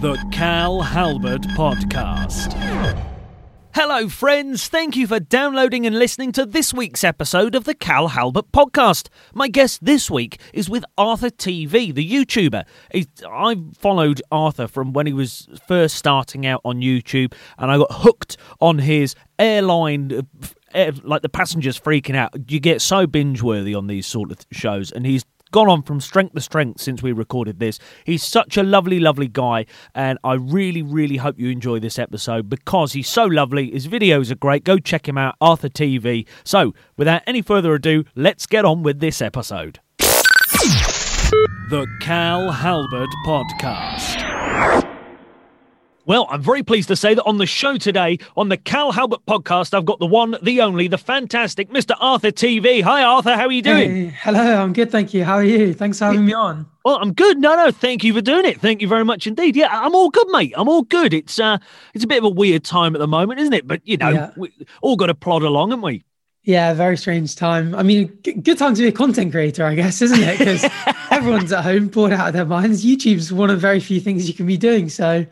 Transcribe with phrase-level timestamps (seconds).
[0.00, 2.52] The Cal Halbert Podcast.
[3.74, 4.68] Hello, friends.
[4.68, 9.08] Thank you for downloading and listening to this week's episode of the Cal Halbert podcast.
[9.34, 12.64] My guest this week is with Arthur TV, the YouTuber.
[13.28, 17.90] I followed Arthur from when he was first starting out on YouTube, and I got
[17.90, 20.28] hooked on his airline.
[20.72, 24.38] Uh, like the passengers freaking out, you get so binge worthy on these sort of
[24.52, 27.78] shows, and he's gone on from strength to strength since we recorded this.
[28.04, 32.48] He's such a lovely, lovely guy, and I really, really hope you enjoy this episode
[32.48, 33.70] because he's so lovely.
[33.70, 34.64] His videos are great.
[34.64, 36.26] Go check him out, Arthur TV.
[36.44, 39.80] So, without any further ado, let's get on with this episode.
[41.70, 44.87] The Cal Halbert Podcast.
[46.08, 49.26] Well, I'm very pleased to say that on the show today, on the Cal Halbert
[49.26, 51.94] podcast, I've got the one, the only, the fantastic Mr.
[52.00, 52.80] Arthur TV.
[52.80, 53.34] Hi, Arthur.
[53.34, 54.08] How are you doing?
[54.08, 54.40] Hey, hello.
[54.40, 54.90] I'm good.
[54.90, 55.22] Thank you.
[55.22, 55.74] How are you?
[55.74, 56.64] Thanks for having me on.
[56.82, 57.36] Well, I'm good.
[57.36, 58.58] No, no, thank you for doing it.
[58.58, 59.54] Thank you very much indeed.
[59.54, 60.54] Yeah, I'm all good, mate.
[60.56, 61.12] I'm all good.
[61.12, 61.58] It's uh,
[61.92, 63.66] it's a bit of a weird time at the moment, isn't it?
[63.66, 64.30] But you know, yeah.
[64.34, 64.50] we
[64.80, 66.04] all got to plod along, haven't we?
[66.42, 67.74] Yeah, very strange time.
[67.74, 70.38] I mean, good time to be a content creator, I guess, isn't it?
[70.38, 70.64] Because
[71.10, 72.82] everyone's at home, bored out of their minds.
[72.82, 74.88] YouTube's one of the very few things you can be doing.
[74.88, 75.26] So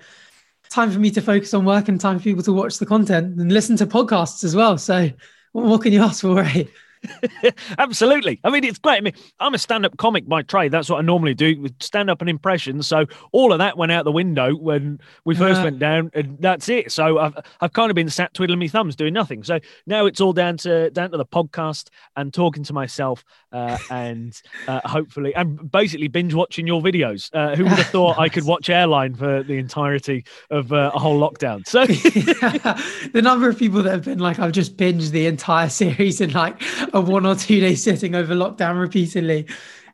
[0.77, 3.41] time for me to focus on work and time for people to watch the content
[3.41, 4.77] and listen to podcasts as well.
[4.77, 5.11] So
[5.53, 6.69] what more can you ask for, right?
[7.79, 8.41] Absolutely.
[8.45, 8.99] I mean, it's great.
[8.99, 10.73] I mean, I'm a stand up comic by trade.
[10.73, 12.87] That's what I normally do with stand up and impressions.
[12.87, 16.39] So all of that went out the window when we first uh, went down, and
[16.41, 16.93] that's it.
[16.93, 19.43] So I've I've kind of been sat twiddling my thumbs doing nothing.
[19.43, 23.79] So now it's all down to down to the podcast and talking to myself uh,
[23.91, 27.31] and uh, hopefully and basically binge watching your videos.
[27.33, 30.99] Uh, who would have thought I could watch Airline for the entirety of uh, a
[30.99, 31.67] whole lockdown?
[31.67, 36.21] So the number of people that have been like, I've just binged the entire series
[36.21, 36.61] in like
[36.97, 39.47] a one or two day sitting over lockdown repeatedly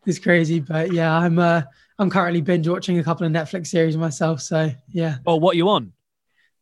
[0.07, 0.61] is crazy.
[0.61, 1.63] But yeah, I'm uh
[1.99, 4.41] I'm currently binge watching a couple of Netflix series myself.
[4.41, 5.19] So yeah.
[5.27, 5.93] Oh, what are you on?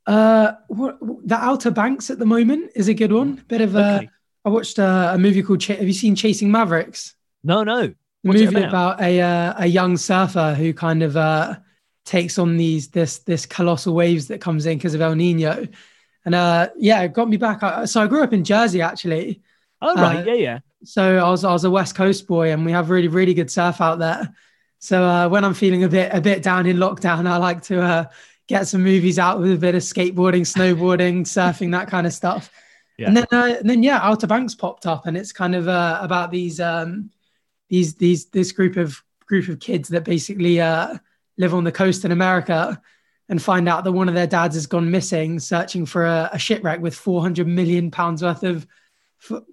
[0.06, 3.44] Uh, what, the Outer Banks at the moment is a good one.
[3.48, 3.96] Bit of a.
[3.96, 4.10] Okay.
[4.44, 5.60] I watched a, a movie called.
[5.60, 7.14] Ch- Have you seen Chasing Mavericks?
[7.44, 7.94] No, no.
[8.22, 8.98] What's movie about?
[8.98, 11.56] about, a uh, a young surfer who kind of uh
[12.04, 15.66] takes on these this this colossal waves that comes in because of El Nino,
[16.24, 17.60] and uh yeah, it got me back.
[17.86, 19.42] so I grew up in Jersey actually,
[19.82, 20.58] Oh right, uh, yeah, yeah.
[20.84, 23.50] So I was I was a West Coast boy, and we have really really good
[23.50, 24.34] surf out there.
[24.78, 27.82] So uh, when I'm feeling a bit a bit down in lockdown, I like to
[27.82, 28.04] uh,
[28.46, 32.50] get some movies out with a bit of skateboarding, snowboarding, surfing, that kind of stuff.
[32.98, 33.08] Yeah.
[33.08, 35.98] And then uh, and then yeah, Outer Banks popped up, and it's kind of uh,
[36.02, 37.10] about these um,
[37.68, 40.98] these these this group of group of kids that basically uh,
[41.38, 42.80] live on the coast in America
[43.28, 46.38] and find out that one of their dads has gone missing, searching for a, a
[46.38, 48.66] shipwreck with 400 million pounds worth of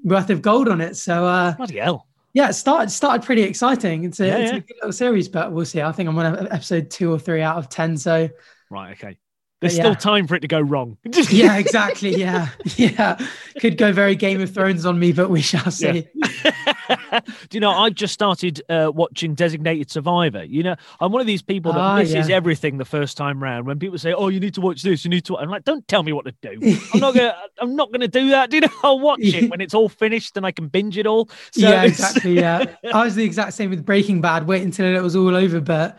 [0.04, 0.96] worth of gold on it.
[0.96, 2.08] So uh, bloody hell.
[2.34, 4.04] Yeah, it started started pretty exciting.
[4.04, 4.58] It's a, yeah, it's yeah.
[4.58, 5.82] a good little series, but we'll see.
[5.82, 7.98] I think I'm on episode two or three out of ten.
[7.98, 8.30] So
[8.70, 9.18] right, okay.
[9.60, 9.84] There's yeah.
[9.84, 10.98] still time for it to go wrong.
[11.30, 12.16] yeah, exactly.
[12.16, 13.18] Yeah, yeah.
[13.60, 16.08] Could go very Game of Thrones on me, but we shall see.
[16.14, 17.20] Yeah.
[17.22, 17.22] Do
[17.54, 20.44] you know, I've just started uh, watching Designated Survivor.
[20.44, 22.36] You know, I'm one of these people that oh, misses yeah.
[22.36, 23.66] everything the first time round.
[23.66, 25.88] When people say, "Oh, you need to watch this," you need to, I'm like, "Don't
[25.88, 26.80] tell me what to do.
[26.94, 27.36] I'm not gonna.
[27.60, 28.52] I'm not gonna do that.
[28.52, 28.70] Do you know?
[28.84, 31.82] I'll watch it when it's all finished and I can binge it all." So yeah,
[31.82, 32.36] exactly.
[32.36, 34.46] Yeah, I was the exact same with Breaking Bad.
[34.46, 35.98] Wait until it was all over, but.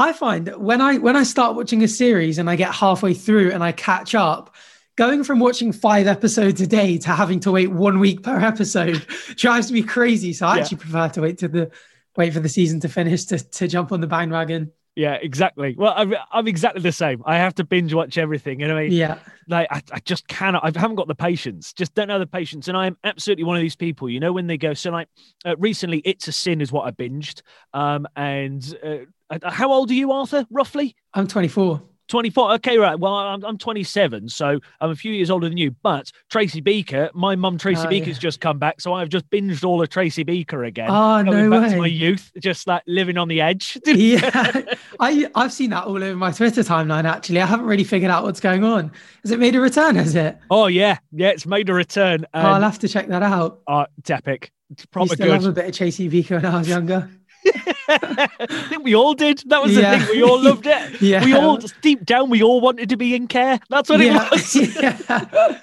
[0.00, 3.12] I find that when I when I start watching a series and I get halfway
[3.12, 4.54] through and I catch up,
[4.96, 9.06] going from watching five episodes a day to having to wait one week per episode
[9.36, 10.32] drives me crazy.
[10.32, 10.62] So I yeah.
[10.62, 11.70] actually prefer to wait to the
[12.16, 14.72] wait for the season to finish to, to jump on the bandwagon.
[14.96, 15.76] Yeah, exactly.
[15.78, 17.22] Well, I'm, I'm exactly the same.
[17.24, 18.60] I have to binge watch everything.
[18.60, 19.18] You And I mean, yeah,
[19.48, 22.68] like I, I just cannot, I haven't got the patience, just don't have the patience.
[22.68, 25.08] And I am absolutely one of these people, you know, when they go, so like
[25.44, 27.42] uh, recently, It's a Sin is what I binged.
[27.72, 28.96] Um, and uh,
[29.30, 30.96] Uh, uh, how old are you, Arthur, roughly?
[31.14, 31.82] I'm 24.
[32.08, 32.54] 24.
[32.54, 32.98] Okay, right.
[32.98, 35.70] Well, I'm, I'm 27, so I'm a few years older than you.
[35.70, 38.20] But Tracy Beaker, my mum Tracy oh, Beaker's yeah.
[38.22, 40.90] just come back, so I've just binged all of Tracy Beaker again.
[40.90, 41.70] Oh no back way!
[41.70, 43.78] To my youth, just like living on the edge.
[43.86, 44.64] yeah,
[45.00, 47.04] I I've seen that all over my Twitter timeline.
[47.04, 48.90] Actually, I haven't really figured out what's going on.
[49.22, 49.94] Has it made a return?
[49.94, 50.36] Has it?
[50.50, 52.26] Oh yeah, yeah, it's made a return.
[52.34, 53.60] Um, oh, I'll um, have to check that out.
[53.68, 54.50] Oh, it's epic.
[54.70, 55.30] It's proper Used to good.
[55.30, 57.08] Love a bit of Tracy Beaker when I was younger.
[57.46, 59.42] I think we all did.
[59.46, 59.98] That was yeah.
[59.98, 60.16] the thing.
[60.16, 61.00] We all loved it.
[61.02, 61.24] yeah.
[61.24, 63.58] We all deep down we all wanted to be in care.
[63.68, 64.26] That's what yeah.
[64.26, 64.56] it was.
[64.82, 65.58] yeah.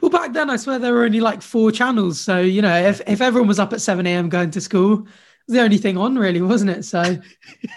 [0.00, 2.20] Well, back then I swear there were only like four channels.
[2.20, 4.28] So, you know, if, if everyone was up at 7 a.m.
[4.28, 5.06] going to school, it
[5.46, 6.84] was the only thing on really, wasn't it?
[6.84, 7.18] So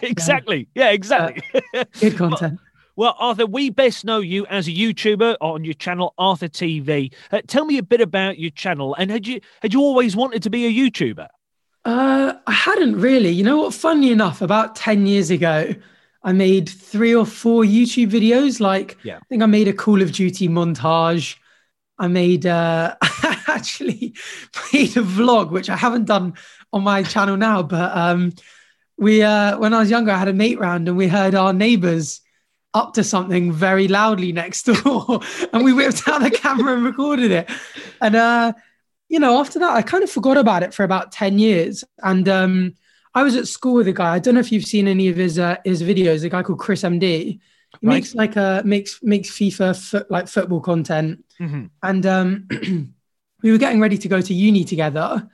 [0.01, 0.67] exactly.
[0.75, 1.43] Yeah, exactly.
[1.73, 2.59] Uh, good content.
[2.97, 7.13] Well, Arthur, we best know you as a YouTuber on your channel, Arthur TV.
[7.29, 10.41] Uh, tell me a bit about your channel, and had you had you always wanted
[10.43, 11.27] to be a YouTuber?
[11.85, 13.29] Uh, I hadn't really.
[13.29, 13.73] You know what?
[13.73, 15.73] Funny enough, about 10 years ago,
[16.23, 18.59] I made three or four YouTube videos.
[18.59, 19.17] Like, Yeah.
[19.17, 21.35] I think I made a Call of Duty montage.
[21.99, 24.15] I made, uh, I actually
[24.73, 26.33] made a vlog, which I haven't done
[26.73, 27.61] on my channel now.
[27.61, 28.33] But um,
[28.97, 31.53] we, uh, when I was younger, I had a mate round and we heard our
[31.53, 32.21] neighbors
[32.73, 35.21] up to something very loudly next door.
[35.53, 37.49] and we whipped out the camera and recorded it.
[38.01, 38.53] And, uh,
[39.15, 41.83] you know, after that, I kind of forgot about it for about 10 years.
[42.11, 42.73] And, um,
[43.19, 44.11] I was at school with a guy.
[44.15, 46.25] I don't know if you've seen any of his uh, his videos.
[46.25, 47.39] A guy called Chris MD.
[47.79, 47.95] He Right.
[47.95, 51.23] makes like a makes makes FIFA foot, like football content.
[51.39, 51.69] Mhm.
[51.81, 52.47] And um,
[53.43, 55.29] we were getting ready to go to uni together.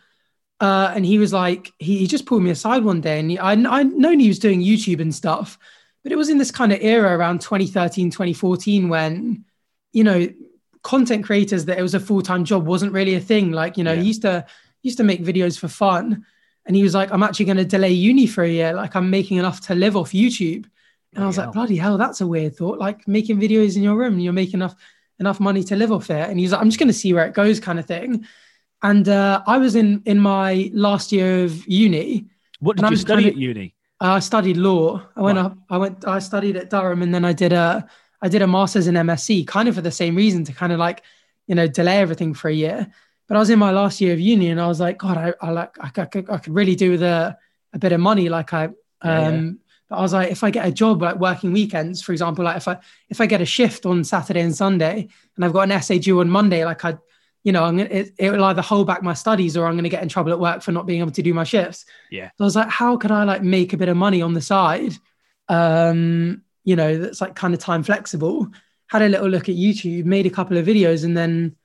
[0.60, 3.38] Uh, and he was like, he, he just pulled me aside one day, and he,
[3.40, 5.58] I I known he was doing YouTube and stuff,
[6.04, 9.44] but it was in this kind of era around 2013, 2014 when,
[9.92, 10.20] you know,
[10.84, 13.52] content creators that it was a full time job wasn't really a thing.
[13.52, 14.02] Like, you know, Yeah.
[14.02, 14.46] he used to
[14.84, 16.26] used to make videos for fun,
[16.66, 18.74] and he was like, I'm actually going to delay uni for a year.
[18.74, 20.66] Like, I'm making enough to live off YouTube.
[21.14, 22.80] And I was Bloody like, bloody hell, that's a weird thought.
[22.80, 24.76] Like making videos in your room, you're making enough
[25.20, 26.30] enough money to live off it.
[26.30, 28.26] And he's like, I'm just going to see where it goes, kind of thing.
[28.82, 32.26] And uh, I was in in my last year of uni.
[32.60, 33.76] What did you study kinda- at uni?
[34.00, 35.04] I studied law.
[35.16, 35.46] I went Right.
[35.46, 35.58] up.
[35.70, 36.08] I went.
[36.08, 37.88] I studied at Durham, and then I did a.
[38.22, 40.80] I did a master's in MSc, kind of for the same reason to kind of
[40.80, 41.04] like,
[41.48, 42.92] you know, delay everything for a year.
[43.28, 45.34] But I was in my last year of uni, and I was like, God, I,
[45.42, 47.38] I like, I, could- I could really do with a,
[47.74, 48.30] a bit of money.
[48.30, 48.74] Like I, um,
[49.04, 49.52] Yeah, yeah.
[49.90, 52.58] but I was like, if I get a job like working weekends, for example, like
[52.58, 52.78] if I
[53.10, 56.20] if I get a shift on Saturday and Sunday, and I've got an essay due
[56.20, 56.98] on Monday, like I,
[57.44, 59.90] you know, I'm gonna it, it will either hold back my studies or I'm gonna
[59.90, 61.86] get in trouble at work for not being able to do my shifts.
[62.12, 62.28] Yeah.
[62.38, 64.42] So I was like, how could I like make a bit of money on the
[64.42, 64.94] side?
[65.50, 68.48] Um, you know, that's like kind of time flexible.
[68.88, 71.56] Had a little look at YouTube, made a couple of videos, and then,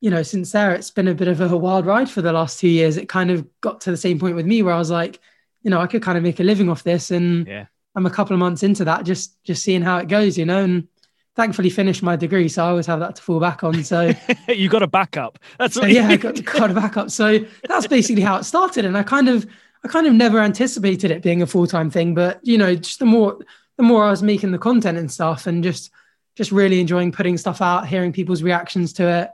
[0.00, 2.60] you know, since there, it's been a bit of a wild ride for the last
[2.60, 2.96] two years.
[2.96, 5.18] It kind of got to the same point with me where I was like,
[5.62, 7.66] you know, I could kind of make a living off this, and Yeah.
[7.94, 10.62] I'm a couple of months into that, just just seeing how it goes, you know,
[10.62, 10.86] and
[11.34, 13.82] thankfully finished my degree, so I always have that to fall back on.
[13.84, 14.12] So
[14.48, 15.38] you got a backup.
[15.58, 17.10] That's so what uh, yeah, I got, got a backup.
[17.10, 17.38] So
[17.68, 18.84] that's basically how it started.
[18.84, 19.46] And I kind of,
[19.84, 22.14] I kind of never anticipated it being a full time thing.
[22.14, 23.38] But you know, just the more,
[23.78, 25.90] the more I was making the content and stuff, and just,
[26.36, 29.30] just really enjoying putting stuff out, hearing people's reactions to it.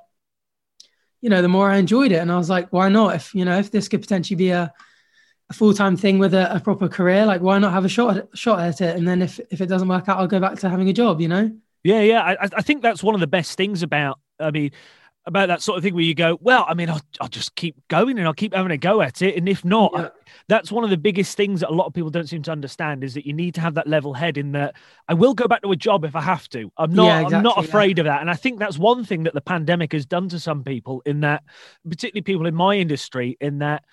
[1.21, 3.17] You know, the more I enjoyed it, and I was like, why not?
[3.17, 4.73] If you know, if this could potentially be a,
[5.51, 8.17] a full time thing with a, a proper career, like why not have a shot
[8.19, 8.97] at, shot at it?
[8.97, 11.21] And then if if it doesn't work out, I'll go back to having a job.
[11.21, 11.51] You know.
[11.83, 12.23] Yeah, yeah.
[12.23, 14.19] I, I think that's one of the best things about.
[14.41, 14.71] I mean,
[15.27, 17.77] about that sort of thing where you go, well, I mean, I'll, I'll just keep
[17.89, 20.09] going and I'll keep having a go at it, and if not, Yeah.
[20.49, 23.03] that's one of the biggest things that a lot of people don't seem to understand
[23.03, 24.75] is that you need to have that level head in that
[25.09, 26.71] I will go back to a job if I have to.
[26.77, 27.69] I'm not Yeah, I'm not exactly, yeah.
[27.69, 28.21] afraid of that.
[28.21, 31.21] And I think that's one thing that the pandemic has done to some people in
[31.21, 31.43] that
[31.89, 33.85] particularly people in my industry in that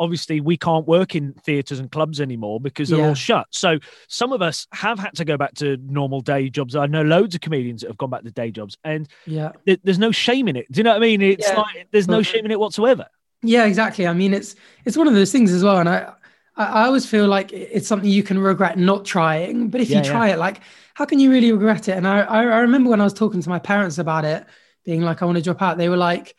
[0.00, 3.06] obviously we can't work in theaters and clubs anymore because they're Yeah.
[3.06, 3.46] all shut.
[3.52, 6.74] So some of us have had to go back to normal day jobs.
[6.76, 9.52] I know loads of comedians that have gone back to day jobs and Yeah.
[9.66, 10.70] th- there's no shame in it.
[10.72, 11.22] Do you know what I mean?
[11.22, 11.56] It's Yeah.
[11.56, 13.06] like there's no shame in it whatsoever.
[13.42, 14.06] Yeah, exactly.
[14.06, 14.54] I mean, it's
[14.84, 16.12] it's one of those things as well, and I
[16.56, 19.70] I, always feel like it's something you can regret not trying.
[19.70, 20.60] But if Yeah, you try it, like,
[20.94, 21.92] how can you really regret it?
[21.96, 24.46] And I I remember when I was talking to my parents about it,
[24.84, 25.78] being like, I want to drop out.
[25.78, 26.36] They were like,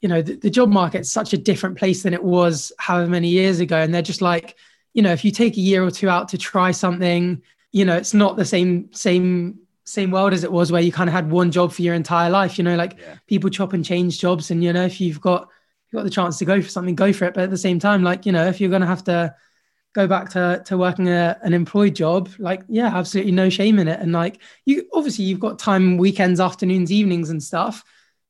[0.00, 3.28] you know, the, the job market's such a different place than it was however many
[3.28, 4.56] years ago, and they're just like,
[4.94, 7.42] you know, if you take a year or two out to try something,
[7.72, 11.08] you know, it's not the same same same world as it was where you kind
[11.08, 12.58] of had one job for your entire life.
[12.58, 13.16] You know, like Yeah.
[13.26, 15.48] people chop and change jobs, and you know, if you've got
[15.90, 17.34] you've got the chance to go for something, go for it.
[17.34, 19.34] But at the same time, like, you know, if you're going to have to
[19.94, 23.88] go back to, to working a, an employed job, like, yeah, absolutely no shame in
[23.88, 23.98] it.
[24.00, 27.82] And like, you obviously you've got time, weekends, afternoons, evenings and stuff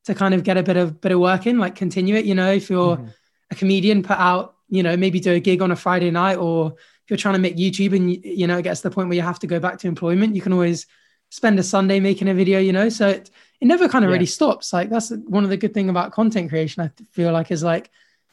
[0.08, 2.24] to kind of get a bit of, bit of work in, like continue it.
[2.24, 3.14] You know, if you're Mhm.
[3.50, 6.74] a comedian, put out, you know, maybe do a gig on a Friday night, or
[6.76, 9.08] if you're trying to make YouTube and, you, you know, it gets to the point
[9.08, 10.86] where you have to go back to employment, you can always
[11.30, 14.14] spend a Sunday making a video, you know, so it, it never kind of Yeah.
[14.14, 14.72] really stops.
[14.72, 16.82] Like that's one of the good thing about content creation.
[16.82, 17.90] I feel like is like,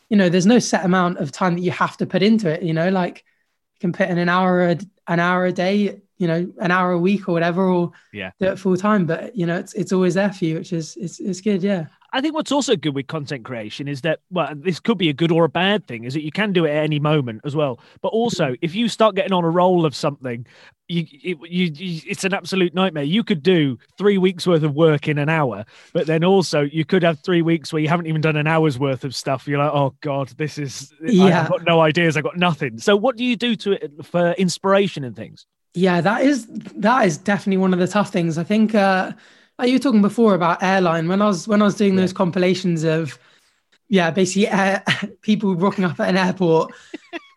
[0.10, 2.64] you know, there's no set amount of time that you have to put into it.
[2.64, 3.24] You know, like
[3.76, 4.78] you can put in an hour a,
[5.08, 8.32] an hour a day, you know, an hour a week or whatever, or Yeah.
[8.40, 9.06] do it full time.
[9.06, 11.64] But you know, it's it's always there for you, which is it's it's good.
[11.64, 11.86] Yeah.
[12.16, 15.14] I think what's also good with content creation is that, well, this could be a
[15.14, 17.58] good or a bad thing, is that you can do it at any moment as
[17.58, 17.82] well.
[18.02, 18.58] But also, mm.
[18.62, 20.48] if you start getting on a roll of something,
[20.88, 23.04] you, it, you, you it's an absolute nightmare.
[23.04, 26.86] You could do three weeks worth of work in an hour, but then also you
[26.86, 29.46] could have three weeks where you haven't even done an hour's worth of stuff.
[29.46, 31.42] You're like, oh god, this is Yeah.
[31.42, 32.78] I've got no ideas, I've got nothing.
[32.78, 35.46] So, what do you do to it for inspiration and things?
[35.76, 38.38] Yeah, that is that is definitely one of the tough things.
[38.38, 39.12] I think uh
[39.60, 42.02] like you were talking before about airline when I was when I was doing Yeah.
[42.02, 43.20] those compilations of
[43.90, 44.84] yeah, basically air,
[45.22, 46.74] people rocking up at an airport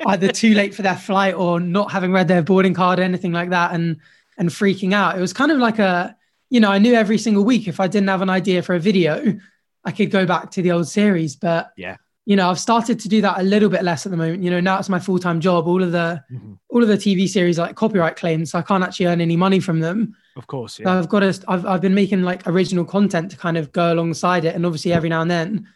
[0.07, 3.33] either too late for their flight or not having read their boarding card or anything
[3.33, 3.99] like that and
[4.38, 5.18] and freaking out.
[5.18, 6.16] It was kind of like a,
[6.50, 8.80] you know, I knew every single week if I didn't have an idea for a
[8.80, 9.38] video,
[9.85, 11.37] I could go back to the old series.
[11.37, 11.97] But yeah,
[12.28, 14.42] you know, I've started to do that a little bit less at the moment.
[14.42, 15.66] You know, now it's my full time job.
[15.66, 16.52] All of the mm-hmm.
[16.68, 19.61] all of the TV series like copyright claims, so I can't actually earn any money
[19.61, 20.14] from them.
[20.37, 20.85] Of course, yeah.
[20.85, 21.42] So I've got to.
[21.49, 24.92] I've I've been making like original content to kind of go alongside it, and obviously
[24.92, 25.68] every now and then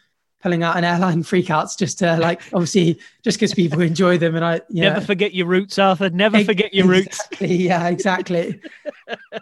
[0.43, 4.45] pulling out an airline freakouts just to like obviously just because people enjoy them and
[4.45, 4.89] I yeah.
[4.89, 6.11] never forget your roots, Arthur.
[6.11, 7.19] Never forget your roots.
[7.39, 8.61] Yeah, exactly.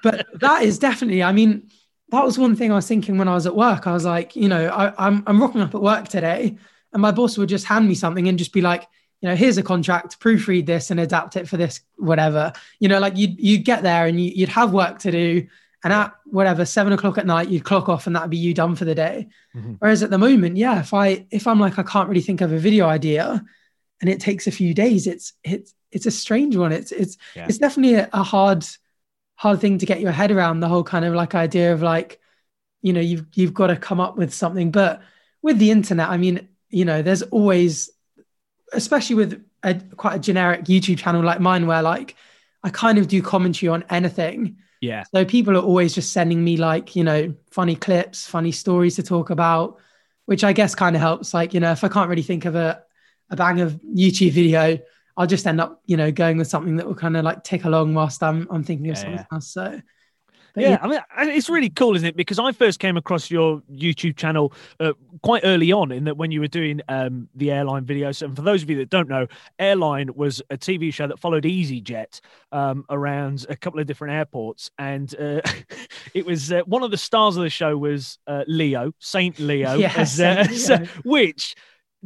[0.01, 1.23] but that is definitely.
[1.23, 1.69] I mean,
[2.11, 3.85] that was one thing I was thinking when I was at work.
[3.85, 6.55] I was like, you know, I, I'm I'm rocking up at work today,
[6.93, 8.87] and my boss would just hand me something and just be like,
[9.21, 12.53] you know, here's a contract, proofread this and adapt it for this, whatever.
[12.79, 15.47] You know, like you'd you'd get there and you, you'd have work to do
[15.83, 18.75] and at whatever seven o'clock at night you'd clock off and that'd be you done
[18.75, 19.73] for the day mm-hmm.
[19.79, 22.51] whereas at the moment yeah if i if i'm like i can't really think of
[22.51, 23.43] a video idea
[24.01, 27.45] and it takes a few days it's it's it's a strange one it's it's yeah.
[27.47, 28.65] it's definitely a, a, hard
[29.35, 32.19] hard thing to get your head around the whole kind of like idea of like
[32.81, 35.01] you know you've you've got to come up with something but
[35.41, 37.89] with the internet i mean you know there's always
[38.73, 42.15] especially with a quite a generic youtube channel like mine where like
[42.63, 45.03] i kind of do commentary on anything yeah.
[45.13, 49.03] So people are always just sending me like, you know, funny clips, funny stories to
[49.03, 49.79] talk about,
[50.25, 51.33] which I guess kind of helps.
[51.35, 52.83] Like, you know, if I can't really think of a,
[53.29, 54.79] a bang of YouTube video,
[55.15, 57.63] I'll just end up, you know, going with something that will kind of like tick
[57.63, 59.25] along whilst I'm I'm thinking of yeah, something yeah.
[59.31, 59.47] else.
[59.49, 59.81] So
[60.53, 60.99] but yeah, I mean,
[61.35, 62.15] it's really cool, isn't it?
[62.15, 66.31] Because I first came across your YouTube channel uh, quite early on, in that when
[66.31, 68.21] you were doing um, the airline videos.
[68.21, 69.27] And for those of you that don't know,
[69.59, 72.19] Airline was a TV show that followed EasyJet
[72.51, 75.41] um, around a couple of different airports, and uh,
[76.13, 79.75] it was uh, one of the stars of the show was uh, Leo Saint Leo,
[79.75, 80.87] yeah, as, uh, Saint Leo.
[81.03, 81.55] which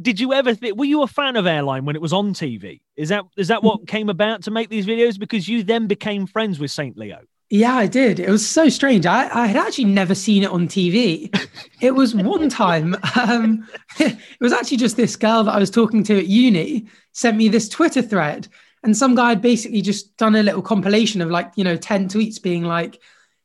[0.00, 2.82] did you ever think were you a fan of airline when it was on tv
[2.96, 6.26] is that is that what came about to make these videos because you then became
[6.26, 8.18] friends with saint leo yeah, I did.
[8.18, 9.06] It was so strange.
[9.06, 11.32] I, I had actually never seen it on TV.
[11.80, 12.96] It was one time.
[13.18, 13.68] Um,
[14.00, 17.48] it was actually just this girl that I was talking to at uni sent me
[17.48, 18.48] this Twitter thread,
[18.82, 22.08] and some guy had basically just done a little compilation of like you know ten
[22.08, 23.00] tweets being like,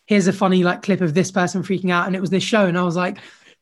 [0.05, 2.65] "Here's a funny like clip of this person freaking out," and it was this show,
[2.65, 3.19] and I was like,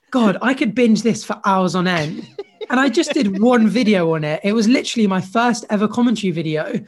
[0.09, 2.27] "God, I could binge this for hours on end."
[2.69, 4.41] And I just did one video on it.
[4.43, 6.79] It was literally my first ever commentary video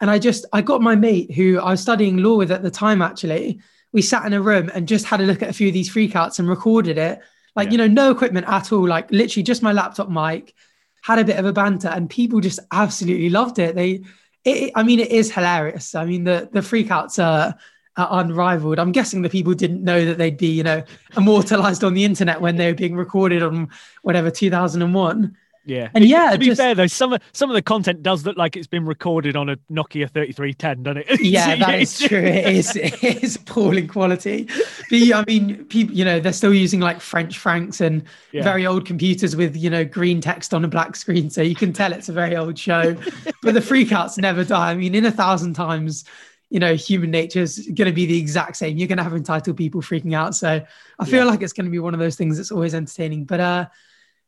[0.00, 2.70] and I just, I got my mate who I was studying law with at the
[2.70, 3.60] time, actually.
[3.92, 5.92] We sat in a room and just had a look at a few of these
[5.92, 7.20] freakouts and recorded it.
[7.54, 7.72] Like, yeah.
[7.72, 10.54] you know, no equipment at all, like literally just my laptop mic,
[11.02, 13.74] had a bit of a banter, and people just absolutely loved it.
[13.74, 14.02] They,
[14.44, 15.94] it, I mean, it is hilarious.
[15.94, 17.54] I mean, the the freakouts are,
[17.96, 18.78] are unrivaled.
[18.78, 20.82] I'm guessing the people didn't know that they'd be, you know,
[21.16, 23.70] immortalized on the internet when they were being recorded on
[24.02, 25.36] whatever 2001.
[25.66, 26.30] Yeah, and yeah.
[26.30, 28.68] To be just, fair though, some of some of the content does look like it's
[28.68, 31.20] been recorded on a Nokia 3310, doesn't it?
[31.26, 32.18] Yeah, that is true.
[32.18, 32.76] It is.
[32.76, 34.44] It is appalling quality.
[34.44, 38.44] But I mean, people, you know, they're still using like French francs and yeah.
[38.44, 41.72] very old computers with you know green text on a black screen, so you can
[41.72, 42.94] tell it's a very old show.
[43.42, 44.70] but the freakouts never die.
[44.70, 46.04] I mean, in a thousand times,
[46.48, 48.76] you know, human nature is going to be the exact same.
[48.76, 50.36] You're going to have entitled people freaking out.
[50.36, 50.64] So
[50.98, 51.30] I feel yeah.
[51.30, 53.24] like it's going to be one of those things that's always entertaining.
[53.24, 53.66] But uh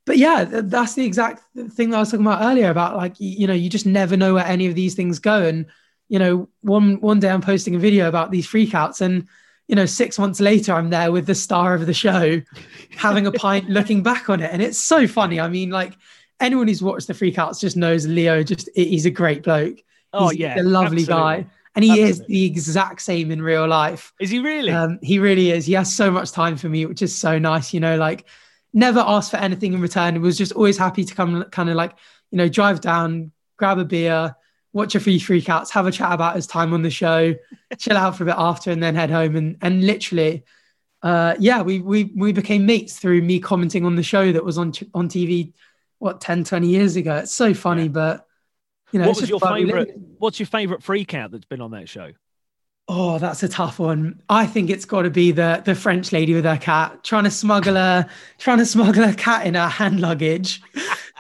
[0.09, 3.47] but yeah, that's the exact thing that I was talking about earlier about like you
[3.47, 5.67] know you just never know where any of these things go, and
[6.09, 9.29] you know one one day I'm posting a video about these freakouts, and
[9.67, 12.41] you know six months later I'm there with the star of the show,
[12.97, 15.39] having a pint, looking back on it, and it's so funny.
[15.39, 15.93] I mean, like
[16.41, 18.43] anyone who's watched the freakouts just knows Leo.
[18.43, 19.77] Just he's a great bloke.
[20.15, 21.45] Oh he's yeah, a lovely absolutely.
[21.45, 21.47] guy.
[21.75, 22.11] And he Absolutely.
[22.11, 24.13] is the exact same in real life.
[24.19, 24.73] Is he really?
[24.73, 25.67] Um, he really is.
[25.67, 27.73] He has so much time for me, which is so nice.
[27.73, 28.25] You know, like
[28.73, 30.21] never asked for anything in return.
[30.21, 31.95] Was just always happy to come, kind of like
[32.31, 34.35] you know, drive down, grab a beer,
[34.73, 37.35] watch a few freakouts, have a chat about his time on the show,
[37.79, 39.37] chill out for a bit after, and then head home.
[39.37, 40.45] And and literally,
[41.03, 44.59] uh, yeah, we we we became mates through me commenting on the show that was
[44.59, 45.53] on on TV,
[45.99, 47.17] what 10, 20 years ago.
[47.17, 47.89] It's so funny, yeah.
[47.89, 48.27] but
[48.93, 49.95] you know, what was your favorite?
[50.19, 52.13] What's your favorite freakout that's been on that show?
[52.91, 54.19] Oh, that's a tough one.
[54.31, 57.31] I think it's got to be the the French lady with her cat trying to
[57.31, 60.63] smuggle a trying to smuggle a cat in her hand luggage.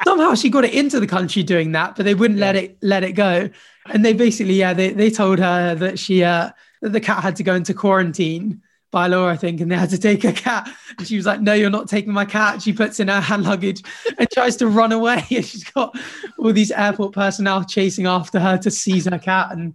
[0.05, 2.47] Somehow she got it into the country doing that, but they wouldn't yeah.
[2.47, 3.51] let it let it go.
[3.91, 7.37] And they basically, yeah, they, they told her that she uh that the cat had
[7.37, 10.71] to go into quarantine by law, I think, and they had to take her cat.
[10.97, 12.63] And she was like, No, you're not taking my cat.
[12.63, 13.83] She puts in her hand luggage
[14.19, 15.23] and tries to run away.
[15.31, 15.95] And she's got
[16.39, 19.53] all these airport personnel chasing after her to seize her cat.
[19.53, 19.75] And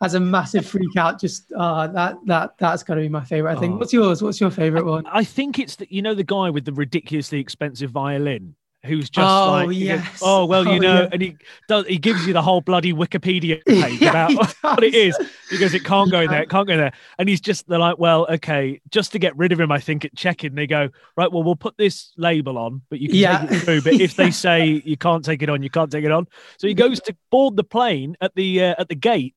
[0.00, 1.20] has a massive freak out.
[1.20, 3.56] Just uh, that that that's got to be my favorite.
[3.56, 3.74] I think.
[3.74, 3.78] Oh.
[3.78, 4.22] What's yours?
[4.22, 5.04] What's your favorite one?
[5.06, 8.54] I think it's the, you know the guy with the ridiculously expensive violin.
[8.86, 11.08] who's just Oh, like, he goes, oh well, you Oh, know, yeah.
[11.12, 11.36] and he
[11.68, 15.16] does he gives you the whole bloody Wikipedia page Yeah, about what it is.
[15.18, 15.26] does.
[15.26, 15.32] is.
[15.50, 17.78] He goes, it can't go in there, it can't go there, and he's just they're
[17.78, 20.88] like, well, okay, just to get rid of him, I think at check-in they go,
[21.18, 23.40] right, well, we'll put this label on, but you can Yeah.
[23.46, 23.82] take it through.
[23.82, 26.26] But if they say you can't take it on, you can't take it on.
[26.56, 29.34] So he goes to board the plane at the uh, at the gate,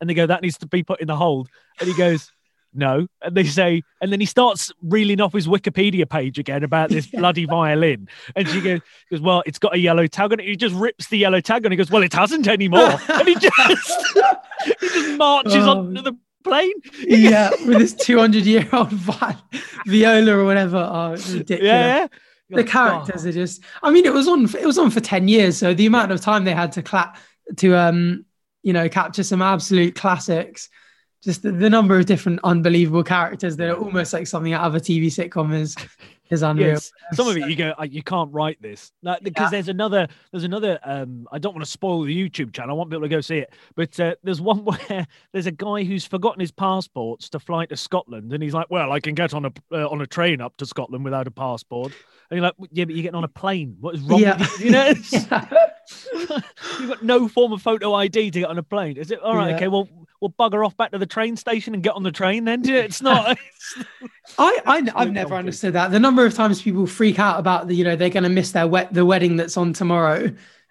[0.00, 1.48] and they go, that needs to be put in the hold,
[1.80, 2.30] and he goes.
[2.78, 6.90] No, and they say, and then he starts reeling off his Wikipedia page again about
[6.90, 8.80] this bloody violin, and she goes,
[9.10, 10.46] goes, well, it's got a yellow tag on it.
[10.46, 11.70] He just rips the yellow tag on.
[11.72, 13.54] He goes, well, it hasn't anymore, and he just
[14.64, 15.70] he just marches Oh.
[15.70, 16.12] onto the
[16.44, 16.74] plane.
[17.00, 19.36] yeah, with this 200 year old vi-
[19.86, 20.76] viola or whatever.
[20.76, 21.62] Oh, ridiculous.
[21.62, 22.06] Yeah,
[22.50, 22.56] yeah.
[22.58, 23.62] The characters are just.
[23.82, 24.44] I mean, it was on.
[24.54, 27.16] It was on for 10 years, so the amount of time they had to clap
[27.56, 28.25] to um,
[28.66, 30.68] you know, capture some absolute classics.
[31.22, 34.74] Just the, the number of different unbelievable characters that are almost like something out of
[34.74, 35.76] a TV sitcom is
[36.30, 36.70] is unreal.
[36.70, 36.90] Yes.
[37.12, 39.50] Some of it you go, "Oh, you can't write this like, because Yeah.
[39.50, 40.80] there's another, there's another.
[40.82, 42.72] Um, I don't want to spoil the YouTube channel.
[42.72, 45.84] I want people to go see it, but uh, there's one where there's a guy
[45.84, 49.32] who's forgotten his passports to fly to Scotland, and he's like, "Well, I can get
[49.32, 51.92] on a uh, on a train up to Scotland without a passport."
[52.30, 53.76] And you're like, "Yeah, but you're getting on a plane.
[53.80, 54.38] What is wrong Yeah.
[54.38, 54.94] with you?" You know,
[56.80, 58.96] you've got no form of photo ID to get on a plane.
[58.96, 59.50] Is it all right?
[59.50, 59.56] Yeah.
[59.56, 59.88] Okay, well,
[60.20, 62.68] we'll bugger off back to the train station and get on the train then.
[62.68, 63.38] It's not.
[64.38, 65.90] I, I Absolute I've never understood that.
[65.90, 68.52] The number of times people freak out about the, you know, they're going to miss
[68.52, 70.30] their wet the wedding that's on tomorrow,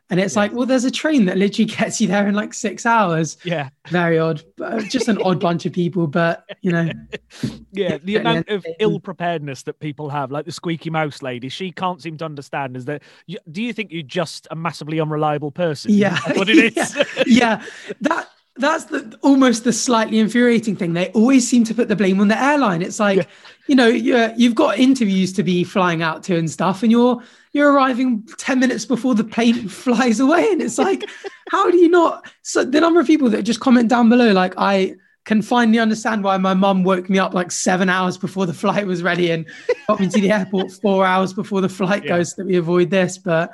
[0.10, 0.42] and it's Yeah.
[0.42, 3.38] like, well, there's a train that literally gets you there in like six hours.
[3.44, 3.70] yeah.
[3.90, 6.08] Very odd, uh, just an odd bunch of people.
[6.08, 6.90] But you know,
[7.72, 9.04] Yeah, the amount of ill mm.
[9.04, 12.78] preparedness that people have, like the squeaky mouse lady, she can't seem to understand.
[12.78, 15.92] Is that you, do you think you're just a massively unreliable person?
[15.94, 16.98] Yeah, what it is.
[17.28, 17.64] yeah,
[18.02, 20.94] that that's the almost the slightly infuriating thing.
[20.94, 22.82] They always seem to put the blame on the airline.
[22.82, 23.24] It's like, Yeah.
[23.68, 27.22] you know, you you've got interviews to be flying out to and stuff, and you're
[27.52, 31.04] you're arriving ten minutes before the plane flies away, and it's like,
[31.52, 32.26] how do you not?
[32.44, 34.96] So the number of people that just comment down below, like I
[35.26, 38.86] can finally understand why my mum woke me up like seven hours before the flight
[38.86, 39.44] was ready and
[39.88, 42.10] got me to the airport four hours before the flight Yeah.
[42.18, 43.18] goes so that we avoid this.
[43.18, 43.52] But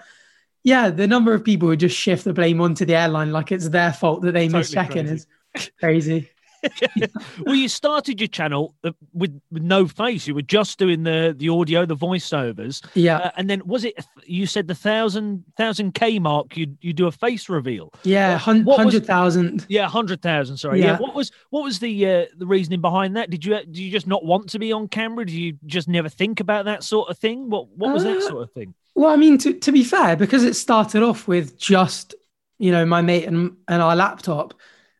[0.63, 3.69] yeah, the number of people who just shift the blame onto the airline like it's
[3.69, 5.25] their fault that they missed Totally check-in crazy.
[5.55, 6.29] is crazy.
[7.43, 10.27] well, you started your channel uh, with, with no face.
[10.27, 13.95] You were just doing the the audio, the voiceovers, Yeah, uh, and then was it?
[14.27, 16.55] You said the thousand thousand k mark.
[16.55, 17.91] You you do a face reveal.
[18.03, 19.65] yeah, uh, hun- hundred thousand.
[19.69, 20.57] Yeah, hundred thousand.
[20.57, 20.79] Sorry.
[20.81, 20.85] Yeah.
[20.85, 20.97] Yeah.
[20.99, 23.31] What was what was the uh, the reasoning behind that?
[23.31, 25.25] Did you did you just not want to be on camera?
[25.25, 27.49] Did you just never think about that sort of thing?
[27.49, 28.75] What what was that Uh, sort of thing?
[29.01, 32.13] Well, I mean, to, to be fair, because it started off with just
[32.59, 34.53] you know my mate and, and our laptop,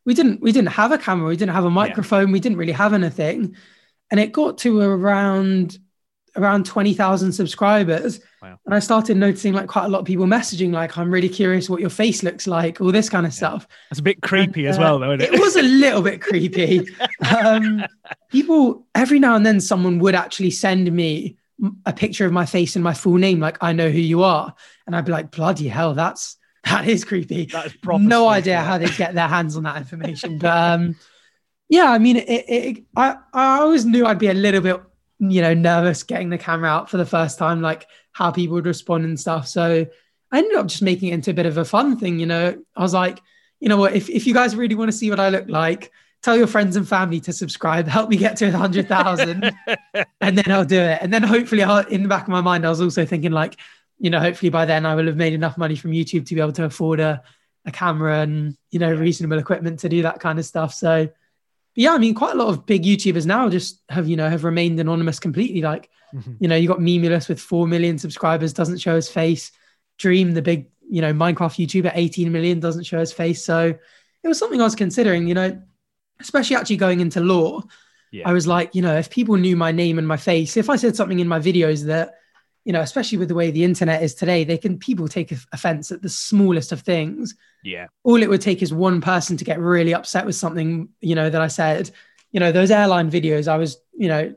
[0.06, 2.72] we didn't we didn't have a camera, we didn't have a microphone, we didn't really
[2.72, 3.56] have anything,
[4.10, 5.78] and it got to around
[6.36, 8.58] around twenty thousand subscribers, Wow.
[8.66, 11.70] and I started noticing like quite a lot of people messaging like, "I'm really curious
[11.70, 13.68] what your face looks like," all this kind of stuff.
[13.92, 15.36] That's a bit creepy And, as uh, well, though, isn't it?
[15.36, 16.88] It was a little bit creepy.
[17.32, 17.86] Um,
[18.32, 21.38] people every now and then someone would actually send me
[21.86, 24.54] a picture of my face and my full name, like I know who you are,
[24.86, 27.46] and I'd be like, bloody hell, that's that is creepy.
[27.46, 28.66] That is proper No idea that.
[28.66, 30.96] how they get their hands on that information, but um,
[31.70, 34.82] yeah, I mean, it, it, I I always knew I'd be a little bit
[35.20, 38.66] you know nervous getting the camera out for the first time, like how people would
[38.66, 39.48] respond and stuff.
[39.48, 39.86] So
[40.32, 42.20] I ended up just making it into a bit of a fun thing.
[42.20, 43.20] You know, I was like,
[43.60, 45.92] you know what, if if you guys really want to see what I look like,
[46.22, 47.88] tell your friends and family to subscribe.
[47.88, 49.52] Help me get to a hundred thousand,
[50.22, 51.00] and then I'll do it.
[51.02, 53.58] And then hopefully, I'll, in the back of my mind, I was also thinking like,
[54.00, 56.42] you know, hopefully by then I will have made enough money from YouTube to be
[56.42, 57.22] able to afford a
[57.66, 60.74] a camera and you know reasonable equipment to do that kind of stuff.
[60.74, 61.10] So.
[61.74, 64.44] Yeah, I mean, quite a lot of big YouTubers now just have, you know, have
[64.44, 65.62] remained anonymous completely.
[65.62, 66.36] Like, Mhm.
[66.42, 69.54] you know, you got Memeulous with 4 million subscribers, doesn't show his face.
[69.98, 73.46] Dream, the big, you know, Minecraft YouTuber, 18 million, doesn't show his face.
[73.46, 73.68] So
[74.22, 75.62] it was something I was considering, you know,
[76.22, 77.62] especially actually going into law.
[78.12, 78.28] Yeah.
[78.30, 80.76] I was like, you know, if people knew my name and my face, if I
[80.76, 82.16] said something in my videos that,
[82.66, 85.92] you know, especially with the way the internet is today, they can people take offense
[85.92, 87.88] at the smallest of things Yeah.
[88.04, 91.30] all it would take is one person to get really upset with something, you know,
[91.30, 91.90] that I said.
[92.32, 94.36] You know, those airline videos, I was, you know,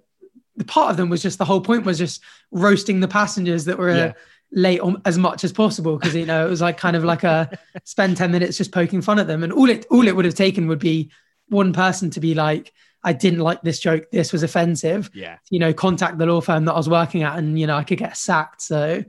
[0.57, 3.77] the part of them was just the whole point was just roasting the passengers that
[3.77, 4.13] were uh, Yeah.
[4.53, 7.25] late on, as much as possible because you know it was like kind of like
[7.25, 7.51] a
[7.85, 10.37] spend 10 minutes just poking fun at them and all it all it would have
[10.37, 11.11] taken would be
[11.49, 15.37] one person to be like I didn't like this joke this was offensive Yeah.
[15.51, 17.85] you know, contact the law firm that I was working at and, you know, I
[17.85, 18.63] could get sacked.
[18.63, 19.05] So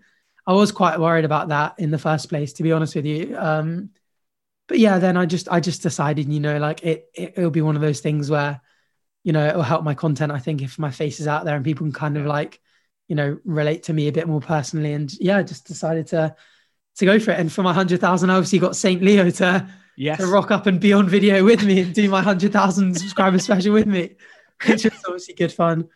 [0.45, 3.35] I was quite worried about that in the first place, to be honest with you.
[3.37, 3.91] Um,
[4.67, 7.61] but yeah, then I just, I just decided, you know, like it, it, it'll be
[7.61, 8.59] one of those things where,
[9.23, 10.31] you know, it'll help my content.
[10.31, 12.59] I think if my face is out there and people can kind of like
[13.07, 14.93] you know, relate to me a bit more personally.
[14.93, 16.35] And yeah, I just decided to
[16.97, 17.39] to go for it.
[17.39, 20.19] And for my hundred thousand, I obviously got Saint Leo to Yes.
[20.19, 23.39] to rock up and be on video with me and do my hundred thousand subscriber
[23.39, 24.15] special with me,
[24.67, 25.87] which was obviously good fun.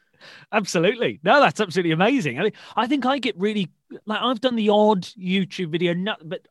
[0.51, 1.19] Absolutely.
[1.23, 2.39] No, that's absolutely amazing.
[2.39, 3.69] I, mean, I think I get really
[4.05, 6.47] like I've done the odd YouTube video, not, but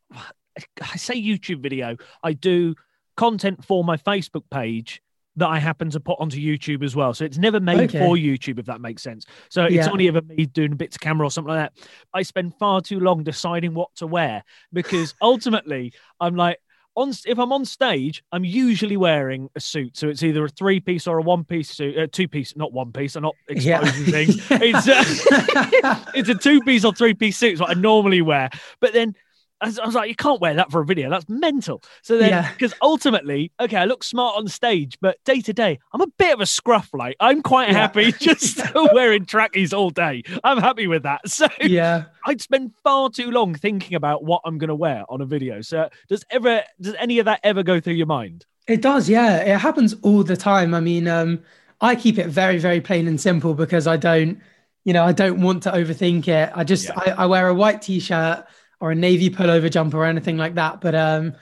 [0.82, 1.96] I say YouTube video.
[2.22, 2.74] I do
[3.16, 5.02] content for my Facebook page
[5.37, 7.14] that I happen to put onto YouTube as well.
[7.14, 7.98] So it's never made Okay.
[7.98, 9.24] for YouTube, if that makes sense.
[9.50, 9.90] So it's Yeah.
[9.90, 11.87] only ever me doing bits of camera or something like that.
[12.12, 16.58] I spend far too long deciding what to wear because ultimately I'm like,
[16.98, 19.96] on if I'm on stage, I'm usually wearing a suit.
[19.96, 22.72] So it's either a three piece or a one piece suit, uh, two piece, not
[22.72, 23.16] one piece.
[23.16, 23.80] I'm not Yeah.
[23.80, 24.37] exposing things.
[24.50, 27.54] It's uh, it's a two piece or three piece suit.
[27.54, 28.50] Is what I normally wear.
[28.80, 29.14] But then
[29.60, 31.10] I was, I was like, you can't wear that for a video.
[31.10, 31.82] That's mental.
[32.02, 32.52] So then, Yeah.
[32.52, 36.32] because ultimately, okay, I look smart on stage, but day to day, I'm a bit
[36.34, 36.90] of a scruff.
[36.94, 37.74] Like I'm quite Yeah.
[37.78, 38.60] happy just
[38.92, 40.22] wearing trackies all day.
[40.44, 41.22] I'm happy with that.
[41.28, 42.04] So yeah.
[42.26, 45.60] I'd spend far too long thinking about what I'm going to wear on a video.
[45.62, 48.44] So does ever does any of that ever go through your mind?
[48.66, 49.36] It does, yeah.
[49.38, 50.74] It happens all the time.
[50.74, 51.42] I mean, um,
[51.80, 54.40] I keep it very, very plain and simple because I don't,
[54.84, 56.50] you know, I don't want to overthink it.
[56.54, 57.14] I just, Yeah.
[57.16, 58.44] I, I wear a white t-shirt
[58.80, 60.80] or a navy pullover jumper or anything like that.
[60.80, 61.34] But um,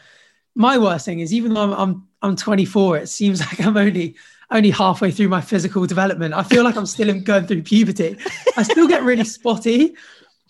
[0.55, 4.17] my worst thing is, even though I'm, I'm, I'm 24, it seems like I'm only,
[4.51, 6.35] only halfway through my physical development.
[6.35, 8.17] I feel like I'm still in- going through puberty.
[8.57, 9.95] I still get really spotty,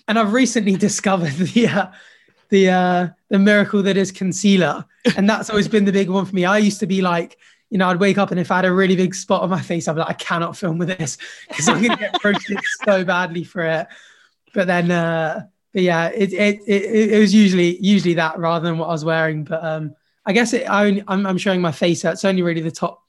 [0.08, 1.68] and I've recently discovered the.
[1.68, 1.86] Uh,
[2.48, 4.84] the uh the miracle that is concealer
[5.16, 7.38] and that's always been the big one for me i used to be like
[7.70, 9.60] you know i'd wake up and if i had a really big spot on my
[9.60, 11.18] face i'd be like i cannot film with this
[11.48, 13.86] because i'm gonna get roasted so badly for it
[14.54, 15.44] but then uh
[15.76, 19.04] but yeah it, it it it was usually usually that rather than what i was
[19.04, 22.24] wearing but um i guess it I only, I'm, I'm showing my face so it's
[22.24, 23.02] only really the top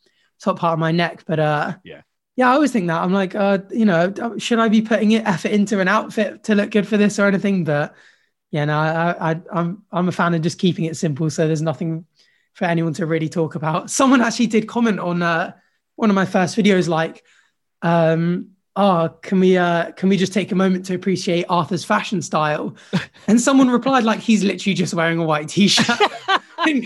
[0.43, 2.01] top part of my neck but uh Yeah.
[2.35, 3.01] yeah, I always think that.
[3.01, 6.71] I'm like, uh, you know, should I be putting effort into an outfit to look
[6.71, 7.63] good for this or anything?
[7.63, 7.95] But
[8.51, 11.61] yeah, no, I, I, I'm I'm a fan of just keeping it simple, so there's
[11.61, 12.05] nothing
[12.53, 13.89] for anyone to really talk about.
[13.89, 15.53] Someone actually did comment on uh,
[15.95, 17.23] one of my first videos, like,
[17.81, 22.21] um, "Oh, can we uh, can we just take a moment to appreciate Arthur's fashion
[22.21, 22.75] style?"
[23.27, 25.99] And someone replied, like, "He's literally just wearing a white t-shirt."
[26.65, 26.85] and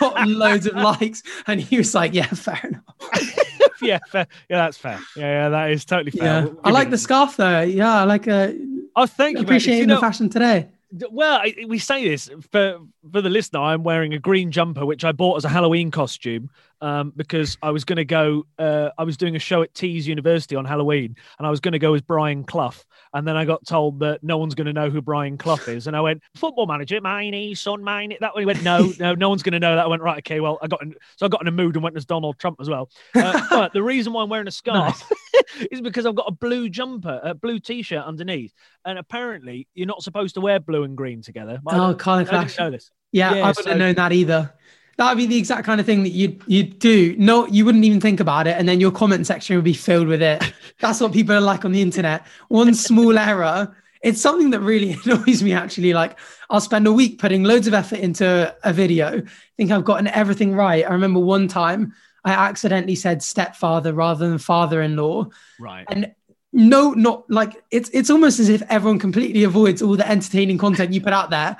[0.00, 3.30] got loads of likes, and he was like, "Yeah, fair enough."
[3.82, 4.26] yeah, fair.
[4.48, 4.98] yeah, that's fair.
[5.16, 6.24] Yeah, yeah, that is totally fair.
[6.24, 7.60] Yeah, We'll I like it- the scarf though.
[7.60, 8.50] Yeah, I like uh,
[8.96, 9.44] Oh, thank you.
[9.44, 10.68] appreciating You know, the fashion today.
[11.12, 12.80] Well, I, we say this for
[13.12, 13.60] for the listener.
[13.60, 17.70] I'm wearing a green jumper, which I bought as a Halloween costume um, because I
[17.70, 18.46] was going to go.
[18.58, 21.72] Uh, I was doing a show at Tees University on Halloween, and I was going
[21.72, 22.74] to go as Brian Clough.
[23.12, 25.86] And then I got told that no one's going to know who Brian Clough is,
[25.86, 28.14] and I went football manager, mine, son, mine.
[28.20, 29.84] That one he went, no, no, no one's going to know that.
[29.84, 31.82] I went right, okay, well, I got in, so I got in a mood and
[31.82, 32.88] went as Donald Trump as well.
[33.14, 35.10] Uh, but the reason why I'm wearing a scarf
[35.72, 38.52] is because I've got a blue jumper, a blue t-shirt underneath,
[38.84, 41.60] and apparently you're not supposed to wear blue and green together.
[41.66, 42.58] Oh, didn't clash.
[42.58, 42.89] know this.
[43.12, 44.54] Yeah, Yeah, I wouldn't so- have known that either.
[44.96, 47.16] That would be the exact kind of thing that you'd you'd do.
[47.16, 50.08] No, you wouldn't even think about it, and then your comment section would be filled
[50.08, 50.52] with it.
[50.80, 52.26] That's what people are like on the internet.
[52.48, 53.74] One small error.
[54.02, 55.94] It's something that really annoys me actually.
[55.94, 56.18] Like
[56.50, 59.22] I'll spend a week putting loads of effort into a video,
[59.56, 60.84] think I've gotten everything right.
[60.86, 65.28] I remember one time I accidentally said stepfather rather than father-in-law.
[65.58, 65.86] Right.
[65.88, 66.14] And
[66.52, 70.92] no, not like it's it's almost as if everyone completely avoids all the entertaining content
[70.92, 71.56] you put out there.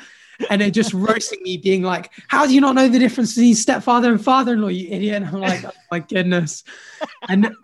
[0.49, 3.55] And they're just roasting me, being like, How do you not know the difference between
[3.55, 5.23] stepfather and father-in-law, you idiot?
[5.23, 6.65] And I'm like, Oh my goodness.
[7.29, 7.55] And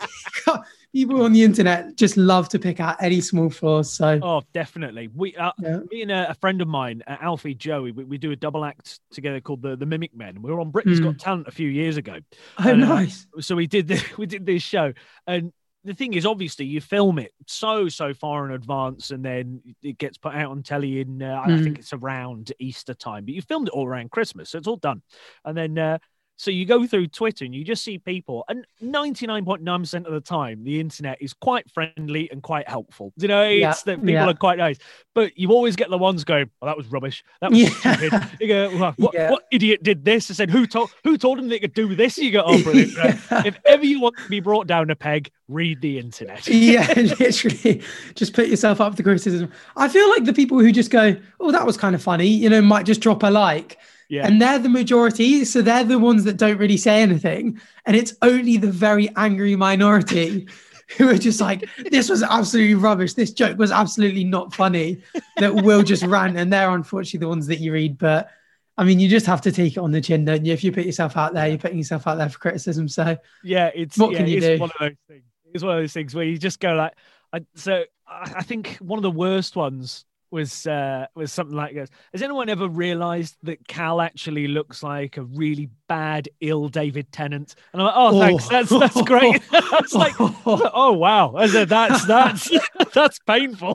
[0.93, 3.93] people on the internet just love to pick out any small flaws.
[3.93, 5.09] So Oh, definitely.
[5.15, 5.79] We, uh, Yeah.
[5.91, 8.65] me and a, a friend of mine, uh, Alfie Joey, we, we do a double
[8.65, 10.43] act together called the the Mimic Men.
[10.43, 11.05] We were on Britain's Mm.
[11.05, 12.19] Got Talent a few years ago,
[12.59, 13.27] oh uh, nice.
[13.41, 14.93] so we did the, we did this show,
[15.27, 15.53] and
[15.87, 19.99] the thing is, obviously, you film it so so far in advance, and then it
[19.99, 21.65] gets put out on telly in uh, I Mm.
[21.65, 24.77] think it's around Easter time, but you filmed it all around Christmas, so it's all
[24.77, 25.03] done,
[25.45, 25.79] and then.
[25.79, 25.99] Uh,
[26.37, 30.65] so you go through Twitter and you just see people, and 99.9% of the time,
[30.65, 33.13] the internet is quite friendly and quite helpful.
[33.17, 34.29] You know, it's Yeah, that people yeah.
[34.29, 34.79] are quite nice,
[35.15, 37.25] but you always get the ones going, "Oh, that was rubbish.
[37.41, 37.69] That was Yeah.
[37.97, 41.39] stupid." You go, "Well, what, what idiot did this?" I said, "Who told who told
[41.39, 43.47] him they could do this?" You go, "Oh, brilliant." right.
[43.47, 46.47] If ever you want to be brought down a peg, read the internet.
[46.49, 47.83] yeah, literally,
[48.15, 49.51] just put yourself up to criticism.
[49.77, 52.51] I feel like the people who just go, "Oh, that was kind of funny," you
[52.51, 54.27] know, might just drop a like, Yeah.
[54.27, 55.45] and they're the majority.
[55.45, 59.57] So they're the ones that don't really say anything, and it's only the very angry
[59.57, 60.49] minority
[60.97, 63.15] who are just like, "This was absolutely rubbish.
[63.15, 65.03] This joke was absolutely not funny."
[65.39, 68.31] That will just rant, and they're unfortunately the ones that you read, but.
[68.79, 70.53] I mean, you just have to take it on the chin, don't you?
[70.53, 72.89] If you put yourself out there, you're putting yourself out there for criticism.
[72.89, 74.59] So, Yeah, it's What yeah, can you do?
[74.59, 75.23] one of those things.
[75.55, 76.93] It's one of those things where you just go like,
[77.33, 81.91] I, so I think one of the worst ones was uh, was something like this.
[82.13, 87.55] Has anyone ever realised that Cal actually looks like a really bad, ill David Tennant?
[87.73, 89.43] And I'm like, oh, thanks, that's that's great.
[89.71, 92.51] That's like, oh wow, that's that's
[92.95, 93.75] that's painful.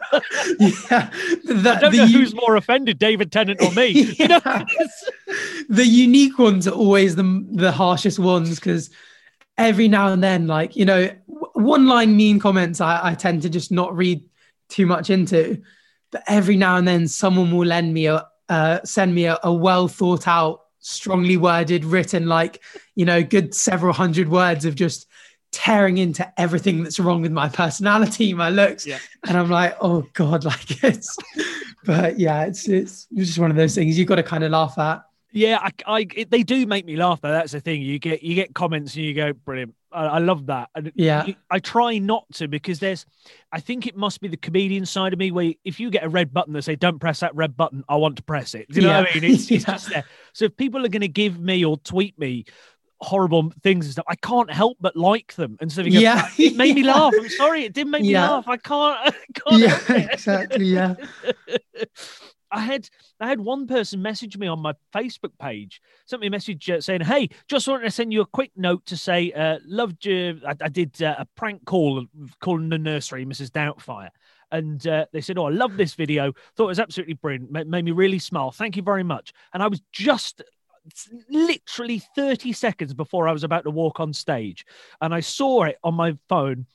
[0.60, 3.88] yeah, I don't know who's more offended, David Tennant or me.
[3.88, 4.16] Yeah.
[4.20, 4.66] You know?
[5.70, 8.90] the unique ones are always the the harshest ones because
[9.58, 11.10] every now and then, like you know,
[11.54, 14.24] one line mean comments I, I tend to just not read
[14.70, 15.62] too much into
[16.12, 19.54] but every now and then someone will lend me a uh, send me a, a
[19.54, 22.62] well thought out strongly worded written like
[22.96, 25.08] you know good several hundred words of just
[25.52, 28.98] tearing into everything that's wrong with my personality my looks Yeah.
[29.28, 31.16] and i'm like oh god like it's
[31.86, 34.78] but yeah it's it's just one of those things you've got to kind of laugh
[34.78, 35.70] at Yeah, I,
[36.00, 37.32] I it, they do make me laugh though.
[37.32, 37.82] That's the thing.
[37.82, 39.74] You get you get comments and you go, brilliant.
[39.92, 40.70] I, I love that.
[40.76, 41.26] And Yeah.
[41.50, 43.06] I try not to because there's,
[43.52, 46.10] I think it must be the comedian side of me where if you get a
[46.10, 48.70] red button that say don't press that red button, I want to press it.
[48.70, 49.34] Do you know what I mean?
[49.34, 50.04] It's, it's just there.
[50.34, 52.46] So if people are going to give me or tweet me
[53.04, 55.58] horrible things and stuff, I can't help but like them.
[55.60, 56.28] And so you go, Yeah.
[56.38, 57.14] it made me laugh.
[57.18, 58.30] I'm sorry, it didn't make me Yeah.
[58.30, 58.48] laugh.
[58.48, 58.98] I can't.
[59.08, 60.96] I can't yeah exactly yeah
[62.52, 66.32] I had I had one person message me on my Facebook page, sent me a
[66.32, 69.60] message uh, saying, "Hey, just wanted to send you a quick note to say, uh,
[69.66, 70.40] loved you.
[70.46, 72.06] I, I did uh, a prank call
[72.40, 73.52] calling the nursery, Mrs.
[73.52, 74.10] Doubtfire."
[74.52, 76.34] And uh, they said, "Oh, I love this video.
[76.56, 77.52] Thought it was absolutely brilliant.
[77.52, 78.52] Ma- made me really smile.
[78.52, 80.42] Thank you very much." And I was just
[81.30, 84.66] literally 30 seconds before I was about to walk on stage,
[85.00, 86.66] and I saw it on my phone,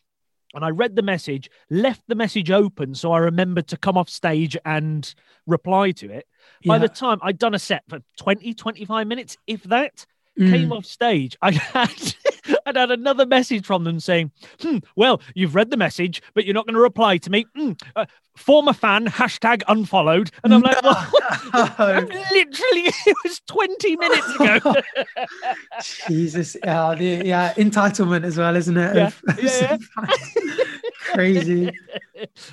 [0.54, 4.08] and I read the message, left the message open so I remembered to come off
[4.08, 5.12] stage and
[5.46, 6.26] reply to it.
[6.64, 10.06] By the time I'd done a set for 20, 25 minutes, if that,
[10.38, 10.50] Mm.
[10.50, 12.14] came off stage, I had
[12.66, 16.52] I'd had another message from them saying, hmm, well, you've read the message, but you're
[16.54, 17.46] not going to reply to me.
[17.56, 18.04] Hmm, uh,
[18.36, 20.30] former fan, hashtag unfollowed.
[20.44, 21.10] And I'm like, well,
[21.54, 21.66] No.
[22.32, 24.74] literally, it was 20 minutes ago.
[26.06, 28.94] Jesus, yeah, the, yeah, entitlement as well, isn't it?
[28.96, 29.76] Yeah, Of- yeah,
[31.14, 31.70] Crazy.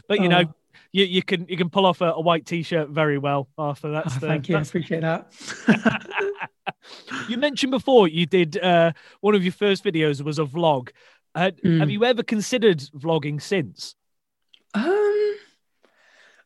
[0.08, 0.54] but you know, Oh.
[0.94, 3.90] you, you can you can pull off a, a white t-shirt very well, Arthur.
[3.92, 5.34] That's Oh, the, thank you, I appreciate that.
[7.30, 10.90] You mentioned before you did uh, one of your first videos was a vlog.
[11.36, 11.80] Uh, Mm.
[11.80, 13.96] Have you ever considered vlogging since?
[14.76, 15.36] Um,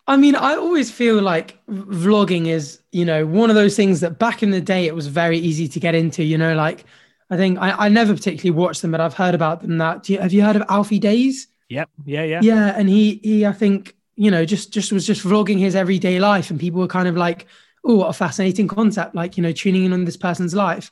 [0.08, 4.18] I mean, I always feel like vlogging is, you know, one of those things that
[4.20, 6.24] back in the day it was very easy to get into.
[6.24, 6.86] You know, like
[7.30, 9.78] I think I, I never particularly watched them, but I've heard about them.
[9.78, 11.48] That do you, have you heard of Alfie Deyes?
[11.70, 11.90] Yep.
[12.06, 12.24] Yeah.
[12.24, 12.40] Yeah.
[12.42, 16.18] yeah and he he i think you know just just was just vlogging his everyday
[16.18, 17.46] life and people were kind of like
[17.84, 20.92] oh what a fascinating concept like you know tuning in on this person's life